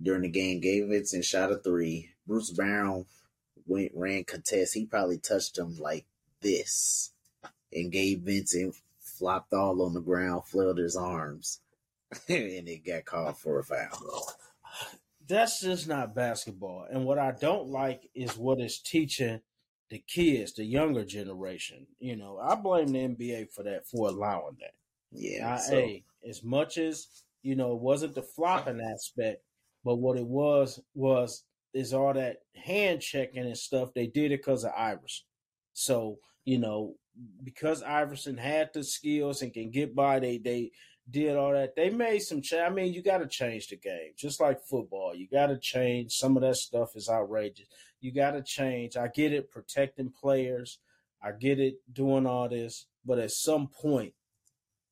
during 0.00 0.22
the 0.22 0.28
game. 0.28 0.60
Gabe 0.60 0.88
Vincent 0.88 1.24
shot 1.24 1.50
a 1.50 1.56
three. 1.56 2.10
Bruce 2.26 2.50
Brown 2.50 3.06
went 3.66 3.92
ran 3.94 4.24
contest. 4.24 4.74
He 4.74 4.86
probably 4.86 5.18
touched 5.18 5.58
him 5.58 5.76
like 5.78 6.06
this. 6.40 7.11
And 7.72 7.90
Gabe 7.90 8.24
Vincent 8.24 8.74
flopped 9.00 9.52
all 9.52 9.82
on 9.82 9.94
the 9.94 10.00
ground, 10.00 10.44
flailed 10.44 10.78
his 10.78 10.96
arms. 10.96 11.60
and 12.28 12.68
it 12.68 12.84
got 12.84 13.04
called 13.04 13.38
for 13.38 13.58
a 13.58 13.64
foul. 13.64 14.34
that's 15.26 15.60
just 15.60 15.88
not 15.88 16.14
basketball. 16.14 16.86
And 16.90 17.04
what 17.04 17.18
I 17.18 17.32
don't 17.32 17.68
like 17.68 18.08
is 18.14 18.36
what 18.36 18.60
it's 18.60 18.80
teaching 18.80 19.40
the 19.90 20.02
kids, 20.06 20.54
the 20.54 20.64
younger 20.64 21.04
generation. 21.04 21.86
You 21.98 22.16
know, 22.16 22.38
I 22.38 22.54
blame 22.54 22.88
the 22.88 22.98
NBA 23.00 23.50
for 23.52 23.62
that, 23.62 23.86
for 23.86 24.08
allowing 24.08 24.56
that. 24.60 24.72
Yeah. 25.10 25.54
I, 25.54 25.58
so, 25.58 25.72
hey, 25.72 26.04
as 26.28 26.42
much 26.42 26.78
as 26.78 27.06
you 27.42 27.56
know, 27.56 27.72
it 27.72 27.80
wasn't 27.80 28.14
the 28.14 28.22
flopping 28.22 28.80
aspect, 28.80 29.42
but 29.84 29.96
what 29.96 30.16
it 30.16 30.26
was 30.26 30.80
was 30.94 31.44
is 31.74 31.92
all 31.92 32.12
that 32.14 32.38
hand 32.54 33.00
checking 33.00 33.44
and 33.44 33.56
stuff. 33.56 33.90
They 33.94 34.06
did 34.06 34.32
it 34.32 34.40
because 34.40 34.64
of 34.64 34.72
Iverson. 34.76 35.26
So 35.72 36.18
you 36.44 36.58
know, 36.58 36.94
because 37.42 37.82
Iverson 37.82 38.36
had 38.36 38.70
the 38.72 38.84
skills 38.84 39.42
and 39.42 39.52
can 39.52 39.70
get 39.70 39.94
by, 39.94 40.18
they 40.18 40.38
they 40.38 40.70
did 41.10 41.36
all 41.36 41.52
that. 41.52 41.74
They 41.76 41.90
made 41.90 42.20
some 42.20 42.42
change. 42.42 42.62
I 42.62 42.70
mean, 42.70 42.92
you 42.92 43.02
got 43.02 43.18
to 43.18 43.26
change 43.26 43.68
the 43.68 43.76
game, 43.76 44.12
just 44.16 44.40
like 44.40 44.60
football. 44.60 45.14
You 45.14 45.28
got 45.28 45.48
to 45.48 45.58
change. 45.58 46.12
Some 46.12 46.36
of 46.36 46.42
that 46.42 46.56
stuff 46.56 46.96
is 46.96 47.08
outrageous. 47.08 47.66
You 48.00 48.12
got 48.12 48.32
to 48.32 48.42
change. 48.42 48.96
I 48.96 49.08
get 49.08 49.32
it, 49.32 49.50
protecting 49.50 50.10
players. 50.10 50.78
I 51.22 51.32
get 51.32 51.60
it, 51.60 51.76
doing 51.92 52.26
all 52.26 52.48
this, 52.48 52.86
but 53.04 53.20
at 53.20 53.30
some 53.30 53.68
point, 53.68 54.14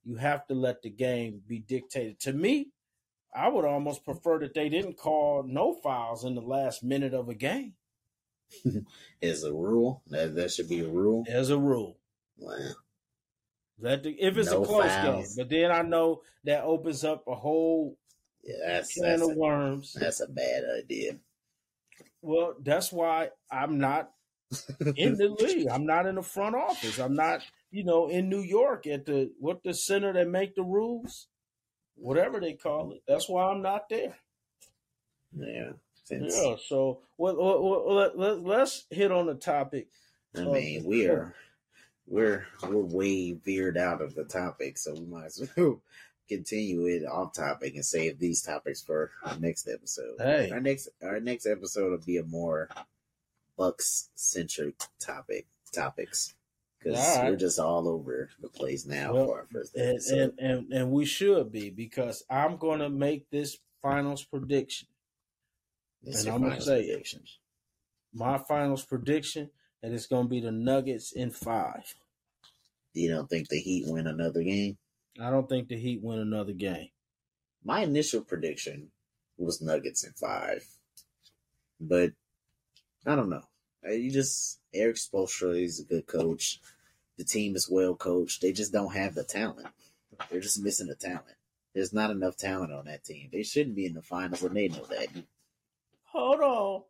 you 0.05 0.17
have 0.17 0.47
to 0.47 0.55
let 0.55 0.83
the 0.83 0.91
game 0.91 1.43
be 1.47 1.59
dictated. 1.59 2.21
To 2.21 2.33
me, 2.33 2.69
I 3.35 3.49
would 3.49 3.65
almost 3.65 4.05
prefer 4.05 4.39
that 4.41 4.55
they 4.55 4.69
didn't 4.69 4.97
call 4.97 5.45
no 5.47 5.75
fouls 5.75 6.25
in 6.25 6.35
the 6.35 6.41
last 6.41 6.85
minute 6.85 7.15
of 7.15 7.29
a 7.29 7.35
game 7.35 7.75
as 9.23 9.45
a 9.45 9.53
rule, 9.53 10.03
that, 10.09 10.35
that 10.35 10.51
should 10.51 10.69
be 10.69 10.81
a 10.81 10.89
rule. 10.89 11.25
as 11.29 11.51
a 11.51 11.59
rule. 11.59 11.99
Wow. 12.41 12.57
Let 13.79 14.03
the, 14.03 14.11
if 14.11 14.37
it's 14.37 14.51
No 14.51 14.63
a 14.63 14.67
close 14.67 14.91
fouls. 14.91 15.29
game, 15.29 15.35
but 15.37 15.49
then 15.51 15.71
I 15.71 15.83
know 15.83 16.23
that 16.45 16.65
opens 16.65 17.05
up 17.05 17.25
a 17.27 17.35
whole 17.35 17.97
Yeah, 18.43 18.55
that's, 18.67 18.95
can 18.95 19.05
that's, 19.05 19.23
of 19.23 19.31
a, 19.31 19.35
worms. 19.35 19.97
that's 19.99 20.21
a 20.21 20.29
bad 20.29 20.65
idea. 20.79 21.17
Well, 22.23 22.55
that's 22.63 22.93
why 22.93 23.31
I'm 23.51 23.79
not 23.79 24.11
in 24.97 25.17
the 25.17 25.29
league. 25.41 25.69
I'm 25.69 25.87
not 25.87 26.07
in 26.07 26.17
the 26.17 26.23
front 26.23 26.57
office. 26.57 26.99
I'm 26.99 27.15
not, 27.15 27.41
you 27.71 27.85
know, 27.85 28.09
in 28.09 28.29
New 28.29 28.43
York 28.43 28.87
at 28.87 29.07
the 29.07 29.33
what 29.39 29.63
the 29.65 29.73
center 29.73 30.13
that 30.13 30.29
make 30.29 30.55
the 30.55 30.63
rules, 30.63 31.29
whatever 31.95 32.39
they 32.41 32.53
call 32.55 32.93
it. 32.93 33.03
That's 33.09 33.29
why 33.29 33.45
I'm 33.51 33.63
not 33.63 33.89
there. 33.89 34.17
Yeah. 35.35 35.73
Since, 36.05 36.35
Yeah. 36.37 36.57
So, 36.67 37.01
well, 37.17 37.37
well, 37.37 37.63
well, 37.63 37.95
let, 37.95 38.19
let, 38.19 38.43
let's 38.43 38.85
hit 38.91 39.11
on 39.13 39.27
the 39.27 39.35
topic. 39.35 39.89
I 40.37 40.43
mean, 40.45 40.85
we 40.85 41.07
are 41.07 41.35
we're 42.11 42.47
we're 42.69 42.77
way 42.83 43.33
veered 43.33 43.79
out 43.79 44.03
of 44.03 44.15
the 44.15 44.25
topic, 44.25 44.77
so 44.77 44.93
we 44.93 45.07
might 45.07 45.27
as 45.27 45.49
well 45.57 45.81
continue 46.29 46.87
it 46.87 47.05
off 47.07 47.33
topic 47.33 47.75
and 47.75 47.85
save 47.85 48.19
these 48.19 48.43
topics 48.43 48.83
for 48.83 49.11
our 49.25 49.37
next 49.39 49.69
episode. 49.69 50.17
Hey. 50.19 50.51
Our 50.51 50.61
next 50.61 50.89
our 51.03 51.21
next 51.21 51.47
episode 51.47 51.91
will 51.91 52.05
be 52.05 52.19
a 52.19 52.25
more 52.25 52.69
Bucks 53.57 54.11
centric 54.15 54.75
topic 54.99 55.47
topics 55.73 56.35
because 56.79 56.99
right. 56.99 57.31
we're 57.31 57.37
just 57.37 57.59
all 57.59 57.87
over 57.89 58.31
the 58.41 58.49
place 58.49 58.87
now 58.87 59.13
Well, 59.15 59.27
for 59.27 59.39
our 59.41 59.47
first 59.53 59.77
And, 59.77 59.91
episode. 59.91 60.19
and 60.19 60.39
and 60.39 60.73
and 60.73 60.91
we 60.91 61.05
should 61.05 61.53
be 61.53 61.71
because 61.71 62.25
I'm 62.31 62.57
going 62.57 62.81
to 62.81 62.89
make 62.89 63.31
this 63.31 63.59
finals 63.83 64.25
prediction. 64.25 64.89
It's 66.03 66.25
and 66.25 66.35
I'm 66.35 66.43
gonna 66.43 66.61
say 66.61 66.87
predictions. 66.89 67.39
My 68.15 68.39
finals 68.39 68.85
prediction 68.85 69.51
that 69.83 69.93
it's 69.93 70.07
going 70.07 70.25
to 70.27 70.31
be 70.31 70.41
the 70.41 70.51
Nuggets 70.53 71.13
in 71.13 71.31
five. 71.31 71.95
You 72.95 73.11
don't 73.11 73.29
think 73.31 73.49
the 73.49 73.59
Heat 73.61 73.85
win 73.87 74.07
another 74.07 74.43
game? 74.43 74.77
I 75.21 75.31
don't 75.31 75.49
think 75.49 75.69
the 75.69 75.77
Heat 75.77 76.01
win 76.03 76.19
another 76.19 76.53
game. 76.53 76.89
My 77.65 77.81
initial 77.83 78.23
prediction 78.23 78.91
was 79.39 79.61
Nuggets 79.63 80.05
in 80.05 80.13
five, 80.13 80.67
but 81.81 82.13
I 83.07 83.15
don't 83.15 83.31
know. 83.31 83.45
Uh, 83.87 83.93
You 83.93 84.11
just 84.11 84.61
Erik 84.75 84.97
Spoelstra 84.97 85.63
is 85.63 85.81
a 85.81 85.85
good 85.85 86.07
coach. 86.07 86.61
The 87.17 87.25
team 87.25 87.55
is 87.55 87.69
well 87.71 87.95
coached. 87.95 88.41
They 88.41 88.53
just 88.53 88.73
don't 88.73 88.95
have 88.95 89.15
the 89.15 89.25
talent. 89.25 89.69
They're 90.31 90.41
just 90.41 90.63
missing 90.63 90.87
the 90.89 90.95
talent. 90.95 91.37
There's 91.75 91.93
not 91.93 92.11
enough 92.11 92.37
talent 92.37 92.73
on 92.73 92.87
that 92.87 93.05
team. 93.05 93.29
They 93.33 93.43
shouldn't 93.43 93.77
be 93.77 93.87
in 93.87 93.95
the 93.95 94.03
finals, 94.03 94.43
and 94.43 94.57
they 94.57 94.69
know 94.69 94.85
that. 94.91 95.09
Hold 96.13 96.41
on. 96.41 96.83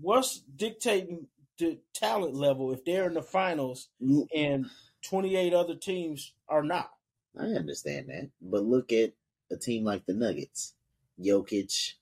What's 0.00 0.40
dictating 0.56 1.26
the 1.58 1.78
talent 1.94 2.34
level 2.34 2.72
if 2.72 2.84
they're 2.84 3.06
in 3.06 3.14
the 3.14 3.22
finals 3.22 3.88
and 4.34 4.66
28 5.02 5.54
other 5.54 5.74
teams 5.74 6.32
are 6.48 6.62
not? 6.62 6.90
I 7.38 7.46
understand 7.46 8.08
that, 8.08 8.30
but 8.40 8.64
look 8.64 8.92
at 8.92 9.12
a 9.50 9.56
team 9.56 9.84
like 9.84 10.06
the 10.06 10.14
Nuggets: 10.14 10.74
Jokic, 11.20 11.94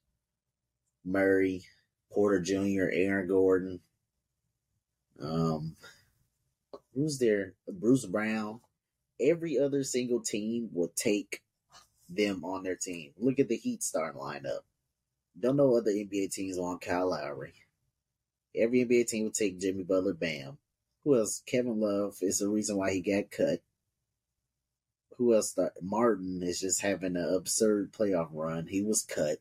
Murray, 1.05 1.65
Porter 2.13 2.41
Jr., 2.41 2.91
Aaron 2.93 3.29
Gordon. 3.29 3.81
Um, 5.21 5.77
who's 6.95 7.19
there? 7.19 7.55
Bruce 7.69 8.07
Brown. 8.07 8.61
Every 9.21 9.59
other 9.59 9.83
single 9.83 10.21
team 10.21 10.69
will 10.73 10.93
take 10.95 11.43
them 12.09 12.45
on 12.45 12.63
their 12.63 12.77
team. 12.77 13.13
Look 13.19 13.39
at 13.39 13.49
the 13.49 13.57
Heat 13.57 13.83
starting 13.83 14.21
lineup. 14.21 14.61
Don't 15.39 15.57
know 15.57 15.77
other 15.77 15.91
NBA 15.91 16.33
teams 16.33 16.59
want 16.59 16.81
Kyle 16.81 17.11
Lowry. 17.11 17.55
Every 18.55 18.85
NBA 18.85 19.07
team 19.09 19.25
would 19.25 19.35
take 19.35 19.61
Jimmy 19.61 19.83
Butler, 19.85 20.15
Bam. 20.15 20.59
Who 21.05 21.17
else? 21.17 21.43
Kevin 21.47 21.81
Love 21.81 22.17
is 22.23 22.39
the 22.39 22.49
reason 22.49 22.77
why 22.77 22.93
he 22.93 23.01
got 23.01 23.31
cut. 23.31 23.61
Who 25.19 25.35
else? 25.35 25.51
Start? 25.51 25.75
Martin 25.83 26.43
is 26.43 26.61
just 26.61 26.81
having 26.81 27.17
an 27.17 27.35
absurd 27.35 27.93
playoff 27.93 28.29
run. 28.33 28.67
He 28.67 28.83
was 28.83 29.03
cut. 29.03 29.39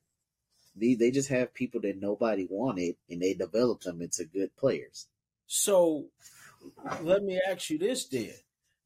They 0.75 0.93
they 0.95 1.11
just 1.11 1.29
have 1.29 1.53
people 1.53 1.81
that 1.81 1.99
nobody 2.01 2.47
wanted, 2.49 2.95
and 3.09 3.21
they 3.21 3.33
develop 3.33 3.81
them 3.81 4.01
into 4.01 4.25
good 4.25 4.55
players. 4.57 5.07
So 5.47 6.07
let 7.01 7.23
me 7.23 7.39
ask 7.49 7.69
you 7.69 7.77
this 7.77 8.05
then. 8.07 8.33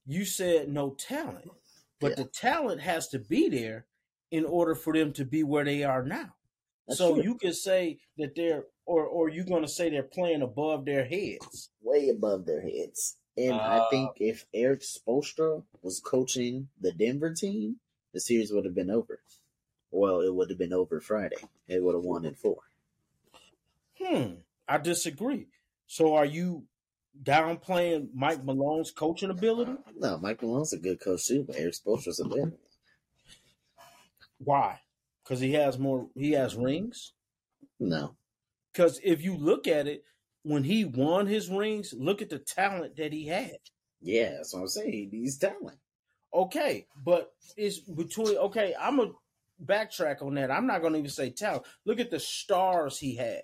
You 0.05 0.25
said 0.25 0.69
no 0.69 0.91
talent, 0.91 1.51
but 1.99 2.11
Yeah. 2.11 2.23
the 2.23 2.25
talent 2.25 2.81
has 2.81 3.07
to 3.09 3.19
be 3.19 3.49
there 3.49 3.85
in 4.31 4.45
order 4.45 4.75
for 4.75 4.93
them 4.93 5.13
to 5.13 5.25
be 5.25 5.43
where 5.43 5.63
they 5.65 5.83
are 5.83 6.03
now. 6.03 6.35
That's 6.89 6.97
so 6.97 7.13
true. 7.15 7.23
you 7.23 7.35
could 7.35 7.55
say 7.55 7.99
that 8.17 8.35
they're 8.35 8.65
or 8.85 9.05
or 9.05 9.29
you're 9.29 9.45
gonna 9.45 9.67
say 9.67 9.89
they're 9.89 10.03
playing 10.03 10.41
above 10.41 10.83
their 10.85 11.05
heads. 11.05 11.69
way 11.81 12.09
above 12.09 12.45
their 12.45 12.61
heads. 12.61 13.15
And 13.37 13.53
I 13.53 13.77
Uh, 13.77 13.89
think 13.89 14.11
if 14.19 14.45
Erik 14.53 14.81
Spoelstra 14.81 15.63
was 15.81 16.01
coaching 16.01 16.67
the 16.81 16.91
Denver 16.91 17.33
team, 17.33 17.79
the 18.11 18.19
series 18.19 18.51
would 18.51 18.65
have 18.65 18.75
been 18.75 18.89
over. 18.89 19.21
Well, 19.91 20.19
it 20.21 20.33
would 20.35 20.49
have 20.49 20.59
been 20.59 20.73
over 20.73 20.99
Friday. 20.99 21.37
It 21.67 21.81
would 21.81 21.95
have 21.95 22.03
won 22.03 22.25
in 22.25 22.35
four. 22.35 22.63
Hmm. 23.97 24.35
I 24.67 24.77
disagree. 24.77 25.47
So 25.87 26.15
are 26.15 26.25
you 26.25 26.67
downplaying 27.23 28.09
Mike 28.13 28.43
Malone's 28.43 28.91
coaching 28.91 29.29
ability? 29.29 29.73
No, 29.95 30.17
Mike 30.17 30.41
Malone's 30.41 30.73
a 30.73 30.77
good 30.77 30.99
coach 30.99 31.25
too, 31.27 31.43
but 31.43 31.55
Erik 31.55 31.73
Spoelstra's 31.73 32.19
a 32.19 32.25
better. 32.27 32.53
Why? 34.39 34.81
Because 35.29 35.41
he 35.41 35.53
has 35.53 35.77
more 35.77 36.07
he 36.15 36.31
has 36.31 36.55
rings? 36.55 37.13
No, 37.79 38.15
Because 38.73 38.99
if 39.03 39.21
you 39.21 39.37
look 39.37 39.67
at 39.67 39.85
it, 39.85 40.03
when 40.41 40.63
he 40.63 40.85
won 40.85 41.27
his 41.27 41.49
rings, 41.49 41.93
look 41.95 42.23
at 42.23 42.31
the 42.31 42.39
talent 42.39 42.95
that 42.97 43.13
he 43.13 43.27
had. 43.27 43.57
yeah, 44.01 44.31
that's 44.31 44.53
what 44.55 44.61
I'm 44.61 44.67
saying. 44.67 44.91
He 44.91 45.09
needs 45.11 45.37
talent. 45.37 45.77
Okay, 46.33 46.87
but 47.05 47.31
it's 47.55 47.77
between 47.79 48.37
okay, 48.37 48.73
I'm 48.79 48.97
gonna 48.97 49.11
backtrack 49.63 50.23
on 50.23 50.33
that. 50.33 50.49
I'm 50.49 50.65
not 50.65 50.81
gonna 50.81 50.97
even 50.97 51.11
say 51.11 51.29
talent. 51.29 51.63
Look 51.85 51.99
at 51.99 52.09
the 52.09 52.19
stars 52.19 52.97
he 52.97 53.15
had. 53.15 53.43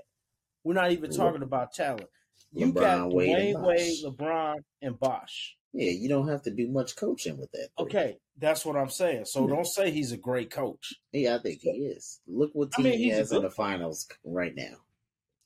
We're 0.63 0.73
not 0.73 0.91
even 0.91 1.11
talking 1.11 1.43
about 1.43 1.73
talent. 1.73 2.09
You 2.55 2.71
LeBron, 2.71 2.73
got 2.73 3.13
Wade, 3.13 3.55
Dwyane 3.55 3.67
Wade, 3.67 4.03
LeBron, 4.05 4.55
and 4.81 4.99
Bosh. 4.99 5.57
Yeah, 5.73 5.91
you 5.91 6.07
don't 6.07 6.29
have 6.29 6.43
to 6.43 6.51
do 6.51 6.69
much 6.69 6.95
coaching 6.95 7.37
with 7.37 7.51
that. 7.51 7.67
three. 7.77 7.85
Okay, 7.85 8.17
that's 8.37 8.65
what 8.65 8.77
I'm 8.77 8.89
saying. 8.89 9.25
So 9.25 9.45
don't 9.45 9.67
say 9.67 9.91
he's 9.91 10.13
a 10.13 10.17
great 10.17 10.49
coach. 10.49 10.93
Yeah, 11.11 11.35
I 11.35 11.39
think 11.39 11.59
he 11.61 11.69
is. 11.69 12.21
Look 12.27 12.51
what 12.53 12.69
I 12.77 12.81
team 12.81 12.91
mean, 12.91 12.99
he 12.99 13.09
has 13.09 13.33
in 13.33 13.41
the 13.41 13.49
finals 13.49 14.07
right 14.23 14.55
now. 14.55 14.77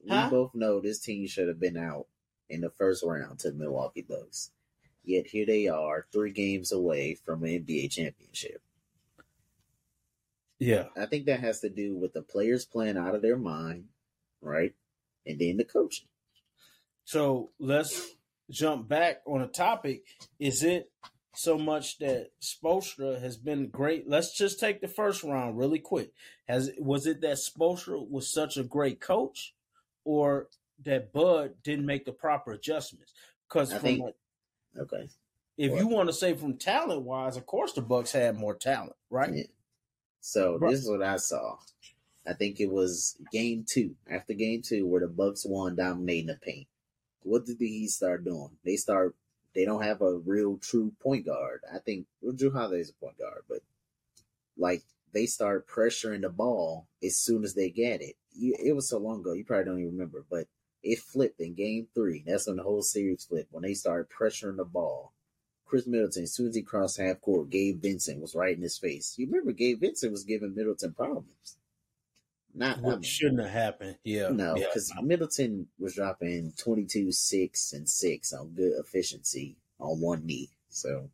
Huh? 0.08 0.26
We 0.26 0.38
both 0.38 0.54
know 0.54 0.80
this 0.80 1.00
team 1.00 1.26
should 1.28 1.48
have 1.48 1.60
been 1.60 1.78
out 1.78 2.06
in 2.48 2.62
the 2.62 2.70
first 2.70 3.04
round 3.04 3.40
to 3.40 3.52
the 3.52 3.58
Milwaukee 3.58 4.06
Bucks. 4.08 4.52
Yet 5.04 5.28
here 5.28 5.46
they 5.46 5.68
are, 5.68 6.06
three 6.12 6.32
games 6.32 6.72
away 6.72 7.16
from 7.16 7.44
an 7.44 7.66
NBA 7.66 7.90
championship. 7.90 8.62
Yeah. 10.60 10.86
I 10.96 11.06
think 11.06 11.26
that 11.26 11.40
has 11.40 11.62
to 11.62 11.70
do 11.70 11.96
with 11.96 12.14
the 12.14 12.22
players 12.22 12.66
playing 12.66 12.98
out 12.98 13.16
of 13.16 13.22
their 13.22 13.38
mind, 13.38 13.86
right? 14.42 14.76
And 15.26 15.40
then 15.40 15.58
the 15.58 15.64
coaching. 15.64 16.08
So 17.10 17.50
let's 17.58 18.08
jump 18.52 18.88
back 18.88 19.22
on 19.26 19.42
a 19.42 19.48
topic. 19.48 20.04
Is 20.38 20.62
it 20.62 20.92
so 21.34 21.58
much 21.58 21.98
that 21.98 22.30
Spoelstra 22.40 23.20
has 23.20 23.36
been 23.36 23.70
great? 23.70 24.08
Let's 24.08 24.38
just 24.38 24.60
take 24.60 24.80
the 24.80 24.88
first 24.88 25.24
round 25.24 25.58
really 25.58 25.80
quick. 25.80 26.12
Has 26.48 26.70
was 26.78 27.08
it 27.08 27.22
that 27.22 27.38
Spoelstra 27.38 28.08
was 28.08 28.32
such 28.32 28.58
a 28.58 28.64
great 28.64 29.02
coach, 29.02 29.56
or 30.06 30.50
that 30.86 31.12
Bud 31.12 31.56
didn't 31.64 31.88
make 31.88 32.06
the 32.06 32.12
proper 32.12 32.52
adjustments? 32.52 33.12
Because 33.48 33.72
from 33.72 33.82
think- 33.82 34.16
Okay. 34.78 35.10
if 35.58 35.72
you 35.80 35.88
want 35.88 36.10
to 36.10 36.14
say 36.14 36.36
from 36.36 36.60
talent 36.60 37.02
wise, 37.02 37.38
of 37.38 37.48
course 37.48 37.74
the 37.74 37.82
Bucks 37.82 38.12
had 38.12 38.38
more 38.38 38.54
talent, 38.54 38.96
right? 39.10 39.34
Yeah. 39.34 39.44
So 40.22 40.58
Right. 40.58 40.70
this 40.70 40.82
is 40.82 40.88
what 40.92 41.02
I 41.02 41.16
saw. 41.18 41.58
I 42.28 42.34
think 42.34 42.60
it 42.60 42.70
was 42.70 43.18
game 43.32 43.66
two, 43.68 43.96
after 44.08 44.36
game 44.36 44.62
two, 44.62 44.86
where 44.86 45.02
the 45.02 45.08
Bucks 45.08 45.44
won 45.44 45.76
dominating 45.76 46.28
the 46.28 46.36
paint. 46.36 46.68
What 47.24 47.46
did 47.46 47.60
the 47.60 47.68
Heat 47.68 47.90
start 47.90 48.24
doing? 48.24 48.58
They 48.64 48.76
start 48.76 49.16
they 49.56 49.66
don't 49.66 49.84
have 49.84 50.02
a 50.02 50.18
real 50.20 50.58
true 50.58 50.94
point 51.02 51.26
guard. 51.26 51.62
I 51.74 51.80
think 51.80 52.06
Drew 52.22 52.56
is 52.74 52.90
a 52.90 52.94
point 52.94 53.18
guard, 53.18 53.44
but 53.50 53.60
like 54.58 54.84
they 55.14 55.26
start 55.26 55.68
pressuring 55.68 56.22
the 56.22 56.30
ball 56.30 56.88
as 57.04 57.18
soon 57.18 57.44
as 57.44 57.56
they 57.56 57.70
get 57.70 58.02
it. 58.02 58.16
You, 58.32 58.56
it 58.64 58.74
was 58.74 58.90
so 58.90 59.00
long 59.00 59.22
ago, 59.22 59.34
you 59.34 59.44
probably 59.44 59.66
don't 59.66 59.80
even 59.80 59.94
remember, 59.94 60.26
but 60.30 60.48
it 60.84 61.00
flipped 61.00 61.40
in 61.40 61.56
game 61.56 61.88
three. 61.94 62.24
That's 62.26 62.48
when 62.48 62.58
the 62.58 62.64
whole 62.64 62.84
series 62.84 63.26
flipped 63.26 63.52
when 63.52 63.64
they 63.64 63.74
started 63.74 64.08
pressuring 64.10 64.58
the 64.58 64.66
ball. 64.66 65.14
Khris 65.66 65.86
Middleton, 65.86 66.24
as 66.24 66.34
soon 66.34 66.48
as 66.50 66.56
he 66.56 66.62
crossed 66.62 66.98
half 66.98 67.22
court, 67.22 67.50
Gabe 67.50 67.82
Vincent 67.82 68.22
was 68.22 68.36
right 68.36 68.56
in 68.56 68.64
his 68.64 68.78
face. 68.78 69.16
You 69.18 69.28
remember 69.28 69.52
Gabe 69.52 69.82
Vincent 69.82 70.12
was 70.12 70.24
giving 70.24 70.56
Middleton 70.56 70.94
problems. 70.94 71.58
Not 72.60 72.80
I 72.80 72.82
What 72.82 72.96
mean, 72.96 73.02
shouldn't 73.04 73.40
have 73.40 73.50
happened. 73.52 73.98
Yeah. 74.04 74.30
no, 74.30 74.58
yeah. 74.58 74.66
because 74.66 74.92
Middleton 75.02 75.70
was 75.80 75.96
dropping 75.96 76.52
22, 76.58 77.14
6, 77.14 77.74
and 77.74 77.90
6 77.90 78.34
on 78.34 78.50
good 78.50 78.74
efficiency 78.78 79.56
on 79.80 80.02
one 80.02 80.26
knee. 80.26 80.50
So 80.68 81.10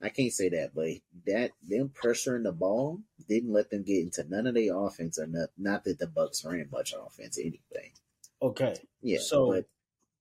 I 0.00 0.08
can't 0.08 0.32
say 0.32 0.48
that, 0.48 0.74
but 0.74 0.88
that 1.26 1.50
them 1.62 1.90
pressuring 1.90 2.44
the 2.44 2.52
ball 2.52 3.00
didn't 3.28 3.52
let 3.52 3.68
them 3.68 3.82
get 3.82 4.00
into 4.00 4.24
none 4.30 4.46
of 4.46 4.54
their 4.54 4.74
offense 4.74 5.18
or 5.18 5.26
not, 5.26 5.50
not 5.58 5.84
that 5.84 5.98
the 5.98 6.06
Bucks 6.06 6.42
ran 6.42 6.70
much 6.72 6.94
offense 6.98 7.38
anyway. 7.38 7.92
Okay. 8.40 8.74
Yeah, 9.02 9.18
So- 9.20 9.52
but 9.52 9.66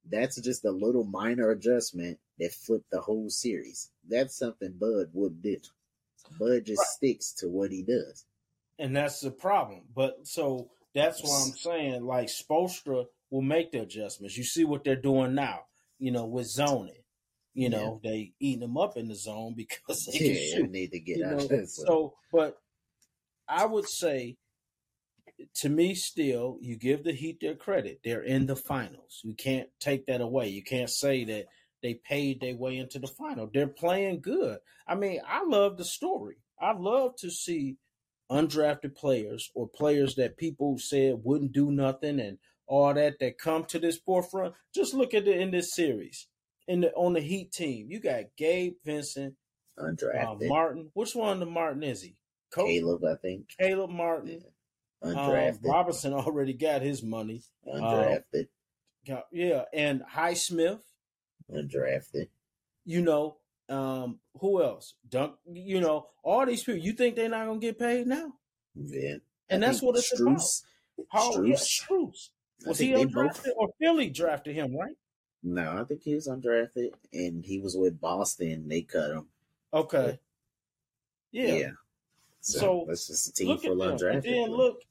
that's 0.10 0.40
just 0.42 0.66
a 0.66 0.72
little 0.72 1.06
minor 1.06 1.50
adjustment 1.52 2.20
that 2.40 2.52
flipped 2.52 2.90
the 2.92 3.00
whole 3.00 3.30
series. 3.30 3.90
That's 4.06 4.36
something 4.36 4.74
Bud 4.74 5.12
would 5.14 5.42
do. 5.42 5.62
Bud 6.38 6.66
just 6.66 6.80
Right. 6.80 6.88
sticks 6.90 7.32
to 7.36 7.48
what 7.48 7.72
he 7.72 7.84
does. 7.84 8.26
And 8.80 8.96
that's 8.96 9.20
the 9.22 9.32
problem. 9.32 9.82
But 9.96 10.28
so 10.28 10.70
that's 10.94 11.24
why 11.24 11.42
I'm 11.42 11.54
saying 11.54 12.06
like 12.06 12.28
Spoelstra 12.28 13.06
will 13.30 13.42
make 13.42 13.72
the 13.72 13.82
adjustments. 13.82 14.38
You 14.38 14.44
see 14.44 14.66
what 14.66 14.84
they're 14.84 14.96
doing 14.96 15.36
now, 15.36 15.62
you 16.00 16.12
know, 16.12 16.26
with 16.26 16.48
zoning. 16.48 16.94
You 17.54 17.70
know, 17.70 18.00
they 18.04 18.34
eating 18.40 18.60
them 18.60 18.78
up 18.78 18.98
in 18.98 19.08
the 19.08 19.16
zone 19.16 19.56
because 19.58 20.06
they 20.06 20.20
Yeah, 20.20 20.68
need 20.68 20.92
to 20.92 21.00
get 21.00 21.18
you 21.18 21.26
out 21.26 21.32
know? 21.32 21.38
of 21.40 21.50
this. 21.50 21.76
So, 21.76 22.14
but 22.32 22.58
I 23.48 23.66
would 23.66 23.90
say, 23.90 24.38
to 25.56 25.70
me, 25.70 25.96
still, 25.96 26.58
you 26.62 26.78
give 26.78 27.04
the 27.04 27.14
Heat 27.14 27.40
their 27.42 27.56
credit. 27.56 28.02
They're 28.04 28.22
in 28.22 28.46
the 28.46 28.56
finals. 28.56 29.22
You 29.24 29.34
can't 29.34 29.70
take 29.80 30.06
that 30.06 30.22
away. 30.22 30.50
You 30.50 30.64
can't 30.64 30.90
say 30.90 31.24
that 31.26 31.46
they 31.82 31.96
paid 31.96 32.42
their 32.42 32.56
way 32.56 32.78
into 32.78 33.00
the 33.00 33.08
final. 33.08 33.50
They're 33.52 33.68
playing 33.68 34.22
good. 34.22 34.60
I 34.88 34.96
mean, 34.96 35.22
I 35.28 35.44
love 35.46 35.78
the 35.78 35.86
story. 35.86 36.38
I 36.60 36.74
love 36.74 37.16
to 37.18 37.30
see 37.30 37.78
undrafted 38.32 38.96
players 38.96 39.50
or 39.56 39.68
players 39.68 40.16
that 40.16 40.38
people 40.38 40.78
said 40.78 41.22
wouldn't 41.24 41.52
do 41.54 41.72
nothing 41.72 42.20
and 42.20 42.38
all 42.68 42.94
that 42.94 43.20
that 43.20 43.38
come 43.38 43.64
to 43.66 43.80
this 43.80 43.98
forefront. 43.98 44.54
Just 44.76 44.94
look 44.94 45.14
at 45.14 45.28
it 45.28 45.40
in 45.40 45.52
this 45.52 45.74
series. 45.74 46.28
In 46.68 46.82
the 46.82 46.92
on 46.94 47.14
the 47.14 47.22
Heat 47.22 47.52
team, 47.54 47.88
you 47.90 48.02
got 48.02 48.26
Gabe 48.38 48.74
Vincent, 48.84 49.36
uh, 49.80 49.84
undrafted. 49.84 50.50
Martin. 50.50 50.90
Which 50.94 51.16
one 51.16 51.34
of 51.34 51.40
the 51.40 51.46
Martin 51.46 51.84
is 51.84 52.02
he? 52.02 52.18
Coach 52.52 52.68
Caleb, 52.68 53.04
I 53.06 53.16
think. 53.16 53.46
Caleb 53.58 53.90
Martin. 53.90 54.42
Yeah. 55.04 55.10
Um, 55.10 55.16
Undrafted. 55.16 55.64
Robinson 55.64 56.14
already 56.14 56.54
got 56.54 56.82
his 56.82 57.04
money. 57.04 57.44
undrafted. 57.66 58.48
Got- 59.08 59.28
yeah, 59.32 59.64
and 59.74 60.02
Highsmith. 60.14 60.80
undrafted. 61.50 62.28
You 62.86 63.02
know, 63.02 63.38
um, 63.70 64.20
who 64.40 64.62
else? 64.64 64.94
Dunk. 65.10 65.36
You 65.52 65.82
know, 65.82 66.08
all 66.24 66.46
these 66.46 66.64
people. 66.64 66.82
You 66.82 66.94
think 66.94 67.16
they're 67.16 67.30
not 67.30 67.46
gonna 67.48 67.60
get 67.60 67.78
paid 67.80 68.08
now? 68.08 68.34
Then 68.76 69.22
And 69.50 69.64
I 69.64 69.68
that's 69.70 69.82
what 69.82 69.96
it's 69.98 70.20
about. 70.20 70.38
Struce- 70.38 70.64
How? 71.10 71.42
Yeah, 71.44 71.56
Strus. 71.56 71.90
Strus. 71.90 72.30
Was 72.66 72.80
he 72.80 72.94
they 72.94 73.06
both. 73.06 73.46
or 73.56 73.70
Philly 73.80 74.10
drafted 74.10 74.56
him? 74.56 74.76
Right. 74.76 74.96
No, 75.44 75.78
I 75.80 75.84
think 75.84 76.02
he 76.02 76.16
was 76.16 76.28
undrafted, 76.28 76.92
and 77.14 77.46
he 77.46 77.60
was 77.60 77.78
with 77.78 78.02
Boston. 78.02 78.68
They 78.68 78.82
cut 78.82 79.12
him. 79.12 79.28
Okay. 79.74 80.20
Yeah. 81.32 81.54
Yeah. 81.54 81.70
So, 82.42 82.60
So, 82.60 82.86
that's 82.88 83.08
just 83.08 83.28
a 83.28 83.34
team 83.34 83.48
look 83.50 83.62
full 83.62 83.84
at 83.84 83.92
of 83.94 84.00
them. 84.00 84.10
undrafted. 84.10 84.16
And 84.16 84.24
then 84.26 84.50
look, 84.52 84.82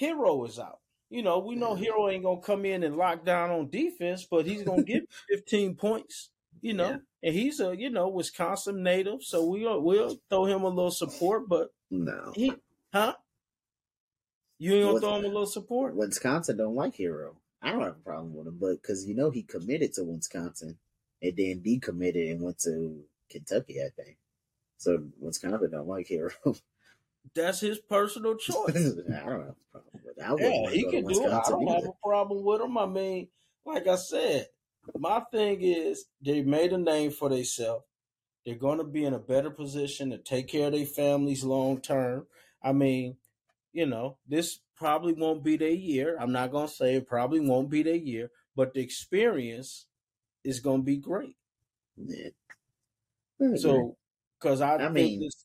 Herro 0.00 0.48
is 0.48 0.58
out. 0.58 0.80
You 1.08 1.22
know, 1.22 1.38
we 1.38 1.54
know 1.54 1.76
Yeah. 1.76 1.90
Herro 1.90 2.12
ain't 2.12 2.24
gonna 2.24 2.40
come 2.40 2.64
in 2.64 2.82
and 2.82 2.96
lock 2.96 3.24
down 3.24 3.50
on 3.50 3.70
defense, 3.70 4.26
but 4.28 4.44
he's 4.46 4.62
gonna 4.62 4.82
get 4.82 5.08
15 5.28 5.76
points. 5.76 6.30
You 6.66 6.74
know, 6.74 6.90
Yeah. 6.90 6.98
and 7.22 7.34
he's 7.34 7.60
a 7.60 7.76
you 7.76 7.90
know 7.90 8.08
Wisconsin 8.08 8.82
native, 8.82 9.22
so 9.22 9.44
we'll 9.46 9.80
we'll 9.80 10.18
throw 10.28 10.46
him 10.46 10.62
a 10.62 10.68
little 10.68 10.90
support. 10.90 11.48
But 11.48 11.68
no, 11.92 12.32
he, 12.34 12.52
huh? 12.92 13.14
You 14.58 14.74
ain't 14.74 14.86
gonna 14.86 15.00
throw 15.00 15.16
him 15.18 15.24
a 15.26 15.28
little 15.28 15.46
support? 15.46 15.94
Wisconsin 15.94 16.56
don't 16.56 16.74
like 16.74 16.96
Herro. 16.96 17.36
I 17.62 17.70
don't 17.70 17.82
have 17.82 17.92
a 17.92 18.04
problem 18.04 18.34
with 18.34 18.48
him, 18.48 18.58
but 18.60 18.82
because 18.82 19.06
you 19.06 19.14
know 19.14 19.30
he 19.30 19.44
committed 19.44 19.92
to 19.94 20.02
Wisconsin 20.02 20.76
and 21.22 21.36
then 21.36 21.62
decommitted 21.64 22.32
and 22.32 22.40
went 22.40 22.58
to 22.60 23.04
Kentucky, 23.30 23.80
I 23.80 23.90
think. 23.90 24.16
So 24.78 25.04
Wisconsin 25.20 25.70
don't 25.70 25.86
like 25.86 26.08
Herro. 26.08 26.32
that's 27.34 27.60
his 27.60 27.78
personal 27.78 28.34
choice. 28.38 28.74
I 28.74 28.80
don't 28.80 29.06
have 29.06 29.14
a 29.14 29.54
problem 29.72 30.00
with 30.04 30.16
that. 30.16 30.30
I 30.30 30.36
yeah, 30.38 30.70
he 30.70 30.82
can 30.90 31.06
do 31.06 31.26
it. 31.26 31.32
I 31.32 31.42
don't 31.48 31.66
have 31.68 31.84
a 31.84 31.92
problem 32.02 32.42
with 32.44 32.60
him. 32.60 32.76
I 32.76 32.86
mean, 32.86 33.28
like 33.64 33.86
I 33.86 33.94
said, 33.96 34.48
my 34.96 35.20
thing 35.30 35.62
is 35.62 36.06
they 36.20 36.42
made 36.42 36.72
a 36.72 36.78
name 36.78 37.10
for 37.10 37.28
themselves. 37.28 37.84
They're 38.44 38.54
going 38.54 38.78
to 38.78 38.84
be 38.84 39.04
in 39.04 39.14
a 39.14 39.18
better 39.18 39.50
position 39.50 40.10
to 40.10 40.18
take 40.18 40.48
care 40.48 40.68
of 40.68 40.72
their 40.72 40.86
families 40.86 41.42
long 41.42 41.80
term. 41.80 42.26
I 42.62 42.72
mean, 42.72 43.16
you 43.72 43.86
know, 43.86 44.18
this 44.28 44.60
probably 44.76 45.12
won't 45.12 45.42
be 45.42 45.56
their 45.56 45.68
year. 45.70 46.16
I'm 46.20 46.32
not 46.32 46.52
going 46.52 46.68
to 46.68 46.72
say 46.72 46.94
it 46.94 47.08
probably 47.08 47.40
won't 47.40 47.70
be 47.70 47.82
their 47.82 47.96
year, 47.96 48.30
but 48.54 48.72
the 48.72 48.80
experience 48.80 49.86
is 50.44 50.60
going 50.60 50.82
to 50.82 50.84
be 50.84 50.96
great. 50.96 51.36
Yeah. 51.96 52.30
So, 53.56 53.96
because 54.40 54.60
I, 54.60 54.76
I 54.76 54.78
think 54.78 54.94
mean, 54.94 55.20
this, 55.20 55.44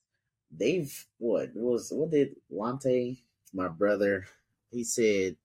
they've 0.52 1.08
what 1.18 1.50
was 1.56 1.92
what 1.92 2.12
did 2.12 2.36
Wante, 2.54 3.18
my 3.54 3.68
brother, 3.68 4.28
he 4.70 4.84
said 4.84 5.36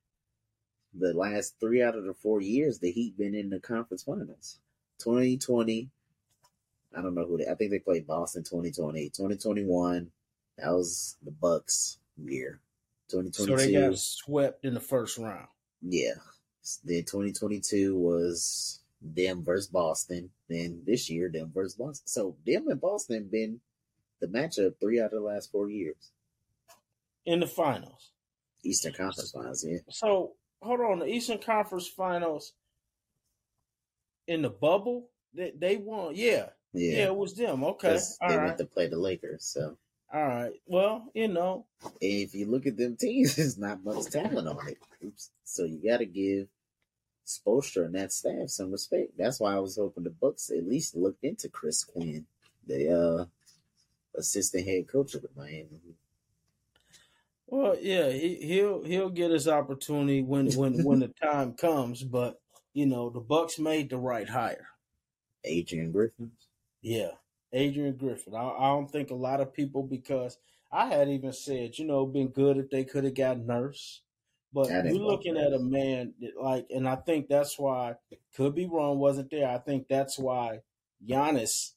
the 0.99 1.13
last 1.13 1.57
three 1.61 1.83
out 1.83 1.97
of 1.97 2.05
the 2.05 2.15
four 2.15 2.41
years 2.41 2.79
the 2.79 2.91
Heat 2.91 3.17
been 3.19 3.35
in 3.35 3.51
the 3.51 3.61
conference 3.61 4.03
finals. 4.03 4.59
2020, 4.99 5.91
I 6.97 7.03
don't 7.03 7.15
know 7.15 7.27
who 7.27 7.39
they 7.39 7.47
I 7.47 7.55
think 7.55 7.71
they 7.71 7.79
played 7.79 8.07
Boston 8.07 8.43
2020. 8.43 9.11
2021, 9.11 10.11
that 10.59 10.71
was 10.71 11.17
the 11.23 11.31
Bucks 11.31 11.99
year. 12.17 12.61
so 13.09 13.19
2022, 13.23 13.57
they 13.57 13.73
got 13.73 13.99
swept 13.99 14.65
in 14.65 14.75
the 14.75 14.81
first 14.81 15.19
round. 15.19 15.49
yeah. 15.83 16.15
Then 16.85 17.05
2022 17.05 17.97
was 17.97 18.81
them 19.01 19.45
versus 19.45 19.69
Boston. 19.69 20.31
Then 20.49 20.83
this 20.85 21.09
year, 21.09 21.31
them 21.33 21.53
versus 21.55 21.75
Boston. 21.75 22.09
So 22.09 22.37
them 22.45 22.69
and 22.69 22.81
Boston 22.81 23.29
been 23.31 23.61
the 24.21 24.27
matchup 24.27 24.81
three 24.81 25.01
out 25.01 25.13
of 25.13 25.13
the 25.13 25.21
last 25.21 25.53
four 25.53 25.71
years. 25.71 26.11
in 27.25 27.41
the 27.41 27.47
finals. 27.47 28.11
Eastern 28.65 28.93
Conference 28.95 29.31
Finals, 29.31 29.65
yeah. 29.65 29.79
So 29.91 30.33
hold 30.67 30.81
on, 30.81 30.99
the 30.99 31.07
Eastern 31.07 31.39
Conference 31.39 31.87
Finals 31.89 32.53
in 34.27 34.43
the 34.43 34.51
bubble, 34.51 35.09
they, 35.35 35.53
they 35.57 35.77
won. 35.77 36.13
Yeah, 36.15 36.49
yeah, 36.73 36.97
Yeah. 36.99 37.07
it 37.07 37.17
was 37.17 37.35
them. 37.35 37.65
Okay, 37.65 37.99
all 38.21 38.29
they 38.29 38.37
right, 38.37 38.47
went 38.47 38.59
to 38.59 38.65
play 38.67 38.89
the 38.89 38.99
Lakers. 38.99 39.45
So 39.45 39.77
all 40.13 40.27
right. 40.27 40.53
Well, 40.67 41.11
you 41.15 41.29
know, 41.29 41.67
if 42.01 42.35
you 42.35 42.47
look 42.47 42.67
at 42.67 42.77
them 42.77 42.97
teams, 42.97 43.37
there's 43.37 43.59
not 43.59 43.85
much 43.85 44.07
talent 44.11 44.49
on 44.49 44.69
it. 44.69 44.79
Oops. 45.05 45.31
So 45.45 45.65
you 45.65 45.81
got 45.89 45.99
to 45.99 46.07
give 46.07 46.49
Spoelstra 47.27 47.87
and 47.87 47.95
that 47.97 48.13
staff 48.13 48.49
some 48.51 48.71
respect. 48.71 49.17
That's 49.19 49.41
why 49.41 49.55
I 49.55 49.59
was 49.59 49.77
hoping 49.77 50.05
the 50.05 50.11
Bucks 50.11 50.51
at 50.51 50.67
least 50.67 50.95
looked 50.97 51.25
into 51.25 51.49
Chris 51.49 51.83
Quinn, 51.85 52.25
the 52.67 52.93
uh, 53.21 53.25
assistant 54.17 54.67
head 54.67 54.87
coach 54.89 55.15
of 55.15 55.23
the 55.23 55.29
Miami. 55.37 55.81
Well, 57.47 57.77
yeah, 57.81 58.11
he, 58.11 58.37
he'll 58.43 58.83
he'll 58.85 59.11
get 59.11 59.31
his 59.31 59.47
opportunity 59.49 60.23
when 60.23 60.51
when 60.53 60.85
when 60.85 61.01
the 61.01 61.13
time 61.23 61.55
comes. 61.55 62.03
But 62.03 62.41
you 62.75 62.87
know, 62.87 63.11
the 63.11 63.21
Bucks 63.21 63.59
made 63.59 63.91
the 63.91 63.99
right 63.99 64.29
hire. 64.29 64.69
Adrian 65.45 65.93
Griffin. 65.93 66.33
Yeah, 66.83 67.13
Adrian 67.53 67.97
Griffin. 67.97 68.35
I, 68.35 68.49
I 68.49 68.69
don't 68.69 68.91
think 68.91 69.11
a 69.11 69.15
lot 69.15 69.41
of 69.41 69.55
people 69.55 69.83
because 69.85 70.39
I 70.73 70.87
had 70.87 71.09
even 71.09 71.33
said, 71.33 71.79
you 71.79 71.87
know, 71.87 72.05
been 72.07 72.29
good 72.29 72.59
if 72.59 72.71
they 72.71 72.85
could 72.85 73.05
have 73.05 73.15
got 73.15 73.39
Nurse. 73.39 74.03
But 74.53 74.69
you're 74.71 74.95
looking 74.95 75.37
at 75.37 75.53
a 75.53 75.59
man 75.59 76.15
that, 76.21 76.41
like, 76.41 76.67
and 76.71 76.89
I 76.89 76.97
think 76.97 77.29
that's 77.29 77.59
why 77.59 77.95
could 78.35 78.55
be 78.55 78.67
wrong, 78.67 78.99
wasn't 78.99 79.31
there? 79.31 79.49
I 79.49 79.59
think 79.59 79.87
that's 79.87 80.19
why 80.19 80.61
Giannis 81.07 81.73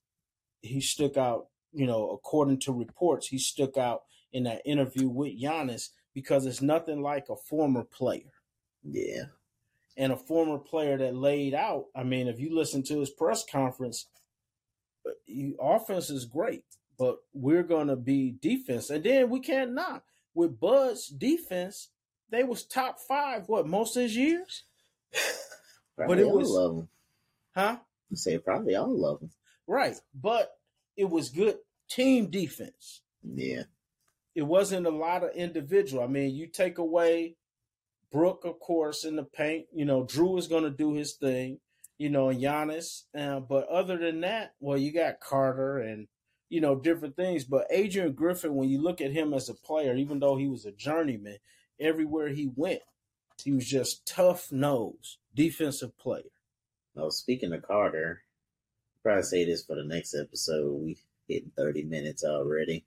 he 0.61 0.81
stuck 0.81 1.17
out. 1.17 1.47
You 1.73 1.85
know, 1.85 2.09
according 2.11 2.59
to 2.61 2.73
reports, 2.73 3.27
he 3.27 3.37
stuck 3.37 3.77
out 3.77 4.01
in 4.33 4.43
that 4.43 4.61
interview 4.65 5.07
with 5.07 5.39
Giannis 5.41 5.89
because 6.13 6.45
it's 6.45 6.61
nothing 6.61 7.01
like 7.01 7.29
a 7.29 7.35
former 7.35 7.83
player 7.83 8.31
Yeah. 8.83 9.23
and 9.97 10.11
a 10.11 10.17
former 10.17 10.57
player 10.57 10.97
that 10.97 11.15
laid 11.15 11.53
out. 11.53 11.85
I 11.95 12.03
mean, 12.03 12.27
if 12.27 12.39
you 12.39 12.53
listen 12.55 12.83
to 12.83 12.99
his 12.99 13.09
press 13.09 13.43
conference, 13.45 14.07
uh, 15.05 15.11
you, 15.25 15.55
offense 15.59 16.09
is 16.09 16.25
great, 16.25 16.63
but 16.97 17.17
we're 17.33 17.63
going 17.63 17.87
to 17.87 17.95
be 17.95 18.31
defense. 18.41 18.89
And 18.89 19.03
then 19.03 19.29
we 19.29 19.39
can't 19.39 19.73
knock 19.73 20.03
with 20.33 20.59
Bud's 20.59 21.07
defense. 21.07 21.89
They 22.29 22.43
was 22.43 22.63
top 22.63 22.99
five 22.99 23.47
what 23.49 23.67
most 23.67 23.95
of 23.95 24.03
his 24.03 24.15
years, 24.15 24.63
but 25.97 26.19
it 26.19 26.25
all 26.25 26.37
was- 26.37 26.55
of 26.55 26.75
them. 26.75 26.89
huh? 27.55 27.77
I 28.11 28.15
say 28.15 28.37
probably 28.39 28.75
all 28.75 29.05
of 29.05 29.19
them. 29.19 29.31
Right, 29.67 29.95
but 30.15 30.57
it 30.97 31.07
was 31.09 31.29
good 31.29 31.57
team 31.89 32.29
defense. 32.31 33.01
Yeah. 33.23 33.63
It 34.39 34.47
wasn't 34.47 34.87
a 34.87 34.89
lot 34.89 35.25
of 35.25 35.35
individual. 35.35 36.01
I 36.01 36.07
mean, 36.07 36.33
you 36.33 36.47
take 36.47 36.77
away 36.77 37.35
Brook, 38.09 38.45
of 38.45 38.57
course, 38.61 39.03
in 39.03 39.17
the 39.17 39.25
paint. 39.25 39.65
You 39.73 39.83
know, 39.83 40.05
Jrue 40.05 40.39
is 40.39 40.47
going 40.47 40.63
to 40.63 40.69
do 40.69 40.93
his 40.93 41.15
thing. 41.15 41.59
You 41.97 42.09
know, 42.09 42.29
and 42.29 42.41
Giannis. 42.41 43.01
Uh, 43.13 43.41
but 43.41 43.67
other 43.67 43.97
than 43.97 44.21
that, 44.21 44.53
well, 44.61 44.77
you 44.77 44.93
got 44.93 45.19
Carter 45.19 45.79
and 45.79 46.07
you 46.47 46.61
know 46.61 46.79
different 46.79 47.17
things. 47.17 47.43
But 47.43 47.67
Adrian 47.69 48.13
Griffin, 48.13 48.55
when 48.55 48.69
you 48.69 48.81
look 48.81 49.01
at 49.01 49.11
him 49.11 49.33
as 49.33 49.49
a 49.49 49.53
player, 49.53 49.93
even 49.93 50.21
though 50.21 50.37
he 50.37 50.47
was 50.47 50.63
a 50.63 50.71
journeyman, 50.71 51.39
everywhere 51.77 52.29
he 52.29 52.49
went, 52.55 52.79
he 53.43 53.51
was 53.51 53.67
just 53.67 54.07
tough 54.07 54.53
nose 54.53 55.17
defensive 55.35 55.97
player. 55.97 56.31
Oh, 56.95 57.09
speaking 57.09 57.51
of 57.51 57.63
Carter, 57.63 58.23
probably 59.03 59.23
say 59.23 59.43
this 59.43 59.65
for 59.65 59.75
the 59.75 59.83
next 59.83 60.15
episode. 60.15 60.81
We 60.81 60.97
hit 61.27 61.43
thirty 61.57 61.83
minutes 61.83 62.23
already, 62.23 62.85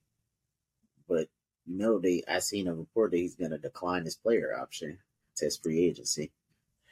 but 1.06 1.28
you 1.66 1.78
know 1.78 1.98
they. 1.98 2.22
I 2.28 2.40
seen 2.40 2.68
a 2.68 2.74
report 2.74 3.12
that 3.12 3.18
he's 3.18 3.36
gonna 3.36 3.58
decline 3.58 4.04
his 4.04 4.16
player 4.16 4.54
option, 4.58 4.98
test 5.36 5.62
free 5.62 5.84
agency. 5.84 6.32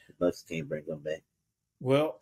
The 0.09 0.14
Bucks 0.18 0.44
can't 0.48 0.68
bring 0.68 0.85
him 0.87 1.00
back. 1.00 1.22
Well, 1.80 2.20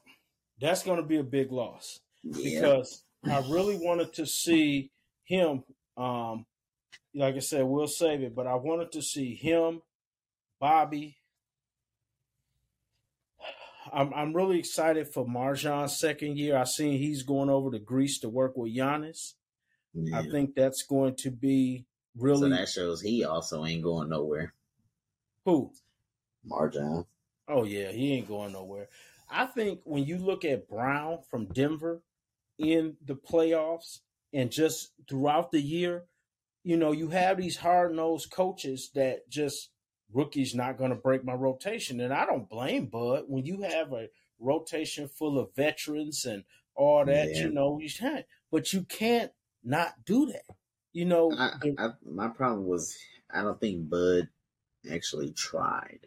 that's 0.61 0.83
going 0.83 0.99
to 0.99 1.07
be 1.07 1.19
a 1.19 1.25
big 1.25 1.53
loss. 1.53 2.01
Yeah, 2.23 2.61
because 2.61 3.05
I 3.25 3.39
really 3.49 3.77
wanted 3.77 4.13
to 4.15 4.27
see 4.27 4.91
him. 5.25 5.65
Um, 5.97 6.47
like 7.15 7.37
I 7.37 7.41
said, 7.41 7.65
we'll 7.65 7.87
save 7.87 8.23
it, 8.23 8.35
but 8.35 8.47
I 8.47 8.55
wanted 8.55 8.93
to 8.93 9.03
see 9.03 9.35
him, 9.35 9.83
Bobby. 10.61 11.17
I'm 13.93 14.13
I'm 14.13 14.35
really 14.35 14.59
excited 14.59 15.09
for 15.13 15.27
MarJon's 15.27 15.99
second 15.99 16.37
year. 16.37 16.57
I 16.57 16.65
seen 16.65 16.99
he's 16.99 17.23
going 17.23 17.49
over 17.49 17.71
to 17.71 17.79
Greece 17.79 18.19
to 18.21 18.29
work 18.29 18.57
with 18.57 18.75
Giannis. 18.75 19.35
yeah. 19.95 20.19
I 20.19 20.29
think 20.29 20.55
that's 20.55 20.83
going 20.83 21.17
to 21.17 21.31
be 21.31 21.87
so 22.21 22.49
that 22.49 22.69
shows 22.69 23.01
he 23.01 23.25
also 23.25 23.65
ain't 23.65 23.83
going 23.83 24.09
nowhere. 24.09 24.53
who. 25.45 25.71
MarJon. 26.49 27.07
Oh 27.49 27.65
yeah, 27.65 27.91
he 27.91 28.15
ain't 28.15 28.29
going 28.29 28.53
nowhere. 28.53 28.89
I 29.31 29.47
think 29.47 29.81
when 29.85 30.05
you 30.05 30.19
look 30.19 30.45
at 30.45 30.69
Braun 30.69 31.19
from 31.31 31.47
Denver 31.47 32.03
in 32.59 32.97
the 33.05 33.15
playoffs 33.15 34.01
and 34.33 34.51
just 34.51 34.93
throughout 35.09 35.51
the 35.53 35.61
year, 35.61 36.05
you 36.65 36.77
know, 36.77 36.93
you 36.93 37.09
have 37.09 37.39
these 37.39 37.57
hard 37.57 37.95
nosed 37.95 38.31
coaches 38.31 38.91
that 38.95 39.29
just 39.29 39.71
rookies 40.13 40.55
not 40.55 40.79
going 40.79 40.91
to 40.91 40.97
break 40.97 41.25
my 41.25 41.35
rotation, 41.35 42.01
and 42.01 42.13
I 42.13 42.27
don't 42.27 42.49
blame 42.49 42.87
Bud 42.87 43.25
when 43.27 43.45
you 43.47 43.63
have 43.63 43.93
a 43.93 44.09
rotation 44.39 45.09
full 45.09 45.39
of 45.39 45.55
veterans 45.55 46.25
and 46.25 46.45
all 46.75 47.05
that. 47.05 47.31
Yeah. 47.31 47.43
You 47.45 47.51
know, 47.51 47.79
you 47.79 47.91
can't, 47.91 48.27
but 48.51 48.73
you 48.73 48.83
can't 48.83 49.33
not 49.65 50.05
do 50.05 50.27
that. 50.27 50.57
You 50.93 51.05
know, 51.05 51.33
I, 51.33 51.53
I, 51.79 51.89
my 52.05 52.29
problem 52.29 52.67
was 52.67 52.97
I 53.33 53.43
don't 53.43 53.61
think 53.61 53.89
Bud 53.89 54.29
actually 54.91 55.33
tried 55.33 56.01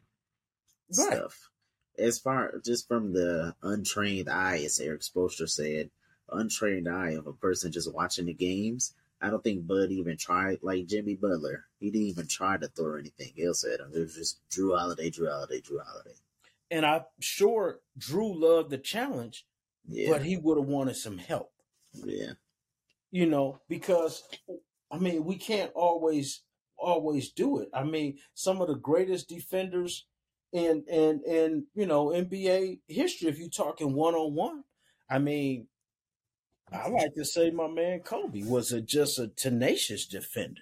Right. 0.97 1.13
stuff. 1.13 1.49
As 1.97 2.19
far 2.19 2.59
just 2.65 2.87
from 2.87 3.13
the 3.13 3.55
untrained 3.61 4.29
eye, 4.29 4.61
as 4.65 4.79
Erik 4.79 5.01
Spoelstra 5.01 5.47
said, 5.49 5.91
untrained 6.29 6.89
eye 6.89 7.11
of 7.11 7.27
a 7.27 7.33
person 7.33 7.71
just 7.71 7.93
watching 7.93 8.25
the 8.25 8.33
games. 8.33 8.93
I 9.21 9.29
don't 9.29 9.43
think 9.43 9.67
Bud 9.67 9.91
even 9.91 10.17
tried 10.17 10.59
like 10.63 10.87
Jimmy 10.87 11.13
Butler. 11.15 11.65
He 11.79 11.91
didn't 11.91 12.07
even 12.07 12.27
try 12.27 12.57
to 12.57 12.67
throw 12.69 12.95
anything 12.97 13.33
else 13.45 13.63
at 13.63 13.79
him. 13.79 13.91
It 13.93 13.99
was 13.99 14.15
just 14.15 14.39
Jrue 14.49 14.75
Holiday, 14.77 15.11
Jrue 15.11 15.29
Holiday, 15.29 15.61
Jrue 15.61 15.83
Holiday. 15.85 16.15
and 16.71 16.85
I'm 16.85 17.03
sure 17.19 17.81
Jrue 17.99 18.39
loved 18.39 18.71
the 18.71 18.79
challenge, 18.79 19.45
Yeah, 19.87 20.09
but 20.11 20.23
he 20.23 20.37
would 20.37 20.57
have 20.57 20.67
wanted 20.67 20.95
some 20.95 21.19
help. 21.19 21.51
yeah, 22.03 22.31
you 23.11 23.27
know, 23.27 23.59
because 23.69 24.23
I 24.91 24.97
mean, 24.97 25.23
we 25.25 25.37
can't 25.37 25.71
always 25.73 26.41
always 26.77 27.31
do 27.31 27.59
it. 27.59 27.69
I 27.73 27.83
mean, 27.83 28.17
some 28.33 28.61
of 28.61 28.67
the 28.67 28.75
greatest 28.75 29.29
defenders 29.29 30.05
in 30.51 30.83
in 30.87 31.21
in 31.25 31.65
you 31.75 31.85
know 31.85 32.07
NBA 32.07 32.79
history, 32.87 33.29
if 33.29 33.39
you're 33.39 33.49
talking 33.49 33.93
one 33.93 34.15
on 34.15 34.35
one, 34.35 34.63
I 35.09 35.19
mean, 35.19 35.67
I 36.71 36.89
like 36.89 37.13
to 37.15 37.25
say 37.25 37.51
my 37.51 37.67
man 37.67 37.99
Kobe 38.01 38.43
was 38.43 38.71
a 38.71 38.81
just 38.81 39.19
a 39.19 39.27
tenacious 39.27 40.05
defender. 40.05 40.61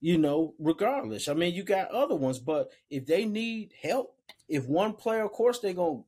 You 0.00 0.18
know, 0.18 0.54
regardless. 0.58 1.26
I 1.26 1.34
mean, 1.34 1.54
you 1.54 1.64
got 1.64 1.90
other 1.90 2.14
ones, 2.14 2.38
but 2.38 2.70
if 2.90 3.06
they 3.06 3.24
need 3.24 3.72
help, 3.82 4.14
if 4.48 4.66
one 4.66 4.92
player, 4.92 5.24
of 5.24 5.32
course, 5.32 5.58
they're 5.58 5.72
gonna 5.72 6.02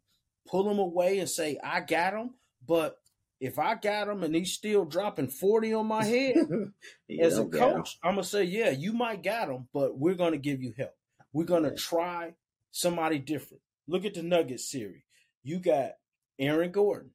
pull 0.47 0.65
them 0.65 0.79
away 0.79 1.19
and 1.19 1.29
say, 1.29 1.59
"I 1.65 1.81
got 1.81 2.13
them," 2.13 2.35
but 2.65 3.01
if 3.41 3.59
I 3.59 3.75
got 3.77 4.09
him 4.09 4.23
and 4.25 4.35
he's 4.35 4.53
still 4.53 4.85
dropping 4.85 5.29
40 5.29 5.73
on 5.75 5.87
my 5.87 6.05
head, 6.05 6.37
as 7.21 7.35
a 7.39 7.43
don't 7.43 7.51
got 7.51 7.71
him. 7.71 7.77
coach, 7.79 7.99
I'm 8.03 8.13
gonna 8.15 8.25
say, 8.25 8.45
yeah, 8.45 8.71
you 8.71 8.93
might 8.93 9.23
got 9.23 9.49
him, 9.49 9.69
but 9.73 9.97
we're 9.99 10.15
gonna 10.15 10.39
give 10.39 10.61
you 10.63 10.75
help. 10.77 10.95
We're 11.33 11.45
gonna 11.45 11.69
Yeah. 11.71 11.75
try 11.77 12.35
somebody 12.71 13.19
different. 13.19 13.63
Look 13.87 14.05
at 14.05 14.15
the 14.15 14.23
Nuggets 14.23 14.71
series. 14.71 15.03
You 15.43 15.59
got 15.61 15.93
Aaron 16.39 16.73
Gordon, 16.73 17.11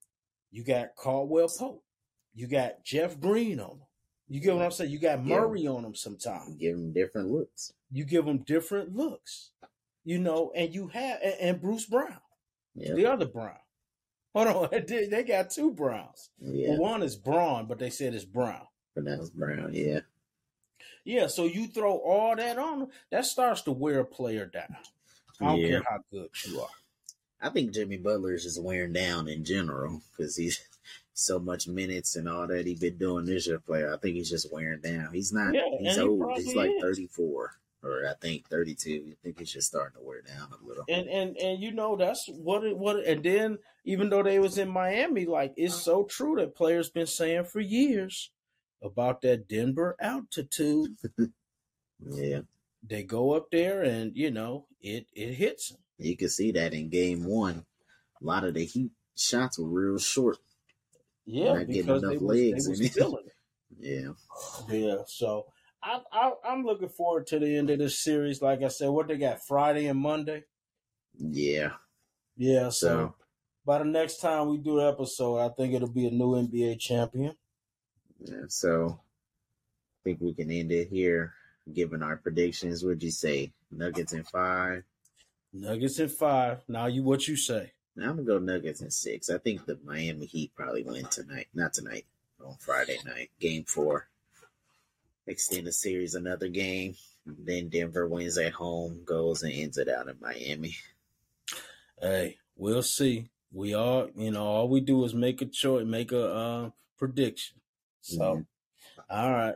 you 0.52 0.64
got 0.64 0.96
Caldwell 0.96 1.50
Pope, 1.50 1.84
you 2.34 2.48
got 2.48 2.84
Jeff 2.84 3.20
Green 3.20 3.60
on 3.60 3.70
them. 3.80 3.88
You 4.30 4.40
get 4.40 4.56
what 4.56 4.64
I'm 4.66 4.72
saying? 4.72 4.90
You 4.90 5.00
got. 5.00 5.24
Murray 5.24 5.68
on 5.68 5.84
them 5.84 5.94
sometimes. 5.94 6.56
give 6.56 6.76
him 6.76 6.94
different 6.94 7.30
looks. 7.30 7.74
You 7.92 8.06
give 8.06 8.26
them 8.26 8.40
different 8.40 8.96
looks, 8.96 9.52
you 10.06 10.18
know, 10.18 10.52
and 10.56 10.74
you 10.74 10.88
have 10.88 11.20
and, 11.22 11.36
and 11.40 11.62
Bruce 11.62 11.86
Brown, 11.86 12.18
Yeah, 12.74 12.94
the 12.96 13.06
other 13.06 13.28
Brown. 13.28 13.58
Hold 14.34 14.48
on, 14.48 14.70
they 14.88 15.06
they 15.08 15.24
got 15.24 15.50
two 15.52 15.72
Browns. 15.72 16.30
yeah. 16.40 16.70
Well, 16.72 16.80
one 16.80 17.04
is 17.04 17.16
Braun, 17.16 17.66
but 17.68 17.80
they 17.80 17.90
said 17.90 18.14
it's 18.14 18.26
Brown. 18.26 18.66
Pronounced 18.94 19.36
Brown. 19.36 19.72
Yeah, 19.74 20.02
Yeah, 21.04 21.28
so 21.28 21.46
you 21.46 21.68
throw 21.68 21.98
all 21.98 22.36
that 22.36 22.58
on 22.58 22.90
that 23.12 23.26
starts 23.26 23.62
to 23.64 23.72
wear 23.72 24.00
a 24.02 24.06
player 24.06 24.46
down. 24.46 24.76
I 25.42 25.46
don't 25.46 25.60
Yeah. 25.60 25.68
care 25.70 25.84
how 25.90 26.00
good 26.12 26.30
you 26.48 26.62
are. 26.62 26.70
I 27.42 27.50
think 27.50 27.74
Jimmy 27.74 27.98
Butler 27.98 28.34
is 28.36 28.44
just 28.44 28.62
wearing 28.62 28.94
down 28.94 29.28
in 29.28 29.44
general 29.44 30.02
because 30.16 30.36
he's 30.38 30.62
so 31.14 31.40
much 31.40 31.68
minutes 31.68 32.16
and 32.16 32.30
all 32.30 32.48
that 32.48 32.66
he's 32.66 32.80
been 32.80 32.98
doing 32.98 33.26
this 33.26 33.48
year. 33.48 33.60
Player, 33.60 33.94
I 33.94 33.98
think 33.98 34.16
he's 34.16 34.30
just 34.30 34.52
wearing 34.54 34.80
down. 34.82 35.14
He's 35.14 35.34
not. 35.34 35.54
Yeah, 35.54 35.62
he's 35.80 35.98
and 35.98 36.04
he 36.04 36.10
old. 36.24 36.38
He's 36.38 36.56
like 36.56 36.72
thirty 36.82 37.08
four 37.08 37.52
or 37.84 38.08
I 38.08 38.14
think 38.22 38.48
thirty 38.48 38.76
two. 38.76 39.06
I 39.12 39.16
think 39.24 39.42
it's 39.42 39.52
just 39.52 39.68
starting 39.68 40.00
to 40.00 40.06
wear 40.06 40.22
down 40.22 40.50
a 40.52 40.66
little. 40.68 40.84
And 40.88 41.08
and 41.08 41.38
and 41.38 41.62
you 41.62 41.72
know 41.72 41.96
that's 41.96 42.28
what 42.28 42.64
it 42.64 42.78
what 42.78 43.06
and 43.06 43.24
then 43.24 43.60
even 43.86 44.10
though 44.10 44.24
they 44.24 44.40
was 44.40 44.58
in 44.58 44.70
Miami, 44.70 45.26
like 45.26 45.54
it's 45.58 45.76
so 45.76 46.04
true 46.04 46.36
that 46.38 46.56
players 46.56 46.90
been 46.90 47.08
saying 47.08 47.46
for 47.46 47.60
years 47.60 48.32
about 48.82 49.22
that 49.22 49.48
Denver 49.48 49.96
altitude. 50.00 50.96
Yeah, 52.06 52.42
They 52.86 53.04
go 53.04 53.32
up 53.34 53.50
there 53.52 53.82
and 53.82 54.16
you 54.16 54.30
know 54.32 54.66
it 54.82 55.08
it 55.14 55.36
hits 55.36 55.70
them. 55.70 55.80
you 55.98 56.18
can 56.18 56.30
see 56.30 56.52
that 56.52 56.74
in 56.74 56.90
game 56.90 57.24
one. 57.24 57.66
A 58.22 58.26
lot 58.26 58.44
of 58.44 58.56
the 58.56 58.66
Heat 58.66 58.92
shots 59.16 59.58
were 59.58 59.70
real 59.70 59.98
short. 59.98 60.38
Yeah, 61.26 61.54
Not 61.54 61.68
getting 61.68 61.86
because 61.86 62.02
they 62.02 62.08
enough 62.10 62.22
was, 62.22 62.38
they 62.38 62.52
legs 62.52 62.68
was 62.70 62.90
feeling 62.90 63.24
it. 63.26 63.34
Yeah, 63.80 64.12
Yeah, 64.70 64.98
so 65.08 65.48
I, 65.84 66.00
I 66.12 66.32
I'm 66.46 66.64
looking 66.64 66.90
forward 66.90 67.28
to 67.28 67.40
the 67.40 67.58
end 67.58 67.70
of 67.70 67.80
this 67.80 68.00
series. 68.00 68.42
Like 68.42 68.64
I 68.64 68.70
said, 68.70 68.90
what 68.90 69.08
they 69.08 69.18
got 69.18 69.46
Friday 69.46 69.88
and 69.88 70.00
Monday. 70.00 70.44
yeah. 71.18 71.72
Yeah, 72.36 72.70
so, 72.70 72.88
So 72.88 73.16
by 73.64 73.78
the 73.80 73.86
next 73.86 74.18
time 74.18 74.50
we 74.50 74.58
do 74.58 74.78
the 74.78 74.88
episode, 74.88 75.38
I 75.40 75.50
think 75.50 75.74
it'll 75.74 75.88
be 75.88 76.08
a 76.08 76.12
new 76.12 76.32
NBA 76.32 76.80
champion. 76.80 77.36
yeah, 78.20 78.46
so 78.48 79.00
I 79.00 80.00
think 80.04 80.20
we 80.22 80.34
can 80.34 80.50
end 80.50 80.72
it 80.72 80.88
here. 80.90 81.34
Given 81.72 82.02
our 82.02 82.18
predictions, 82.18 82.84
would 82.84 83.04
you 83.04 83.12
say 83.12 83.54
Nuggets 83.72 84.14
in 84.14 84.24
five? 84.24 84.84
Nuggets 85.54 86.00
in 86.00 86.10
five. 86.10 86.62
Now 86.68 86.88
you 86.88 87.04
what 87.04 87.28
you 87.28 87.36
say? 87.38 87.72
Now 87.96 88.10
I'm 88.10 88.16
gonna 88.16 88.24
go 88.24 88.40
Nuggets 88.40 88.82
in 88.82 88.90
six. 88.90 89.30
I 89.30 89.38
think 89.38 89.66
the 89.66 89.78
Miami 89.86 90.26
Heat 90.26 90.52
probably 90.56 90.84
win 90.84 91.06
tonight. 91.06 91.48
Not 91.54 91.74
tonight. 91.74 92.06
On 92.44 92.56
Friday 92.60 92.98
night, 93.06 93.30
Game 93.40 93.64
Four. 93.64 94.08
Extend 95.28 95.68
the 95.68 95.72
series 95.72 96.16
another 96.16 96.50
game. 96.50 96.96
Then 97.26 97.70
Denver 97.70 98.08
wins 98.08 98.38
at 98.38 98.52
home, 98.54 99.04
goes 99.06 99.44
and 99.44 99.54
ends 99.54 99.78
it 99.78 99.88
out 99.88 100.10
in 100.10 100.18
Miami. 100.22 100.76
Hey, 102.02 102.38
we'll 102.58 102.84
see. 102.84 103.30
We 103.52 103.74
all, 103.74 104.10
you 104.16 104.32
know, 104.32 104.44
all 104.46 104.68
we 104.68 104.82
do 104.82 105.04
is 105.06 105.14
make 105.14 105.42
a 105.42 105.46
choice, 105.46 105.86
make 105.86 106.12
a 106.12 106.26
uh, 106.34 106.70
prediction. 106.98 107.62
So, 108.02 108.18
Mhm. 108.18 108.46
all 109.10 109.32
right. 109.32 109.56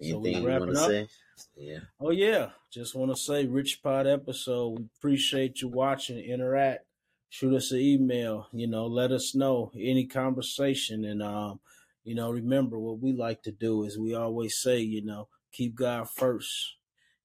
So 0.00 0.18
we 0.18 0.30
Anything 0.34 0.42
you 0.42 0.48
wrapping 0.48 0.66
want 0.66 0.76
to 0.76 0.80
up? 0.82 0.90
say? 0.90 1.08
Yeah. 1.56 1.78
Oh 2.00 2.10
yeah, 2.10 2.50
just 2.70 2.94
want 2.94 3.10
to 3.12 3.16
say, 3.16 3.46
Rich 3.46 3.80
Rod 3.84 4.06
episode. 4.06 4.78
We 4.78 4.84
appreciate 4.98 5.60
you 5.62 5.68
watching. 5.68 6.18
Interact. 6.18 6.84
Shoot 7.28 7.54
us 7.54 7.70
an 7.72 7.78
email. 7.80 8.48
You 8.52 8.66
know, 8.66 8.86
let 8.86 9.12
us 9.12 9.34
know 9.34 9.70
any 9.76 10.06
conversation, 10.06 11.04
and 11.04 11.22
um, 11.22 11.60
you 12.06 12.16
know, 12.16 12.30
remember 12.32 12.78
what 12.80 13.00
we 13.00 13.12
like 13.14 13.42
to 13.44 13.52
do 13.52 13.84
is 13.84 13.98
we 13.98 14.14
always 14.14 14.58
say, 14.58 14.80
you 14.80 15.04
know, 15.04 15.28
keep 15.52 15.76
God 15.76 16.10
first, 16.10 16.76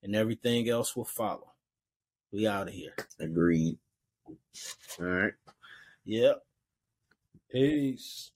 and 0.03 0.15
everything 0.15 0.69
else 0.69 0.97
will 0.97 1.05
follow. 1.05 1.53
We 2.34 2.47
out 2.47 2.69
of 2.69 2.75
here. 2.75 2.95
Agreed. 3.19 3.77
All 4.99 5.05
right. 5.07 5.34
Yep. 6.05 6.43
Peace. 7.51 8.29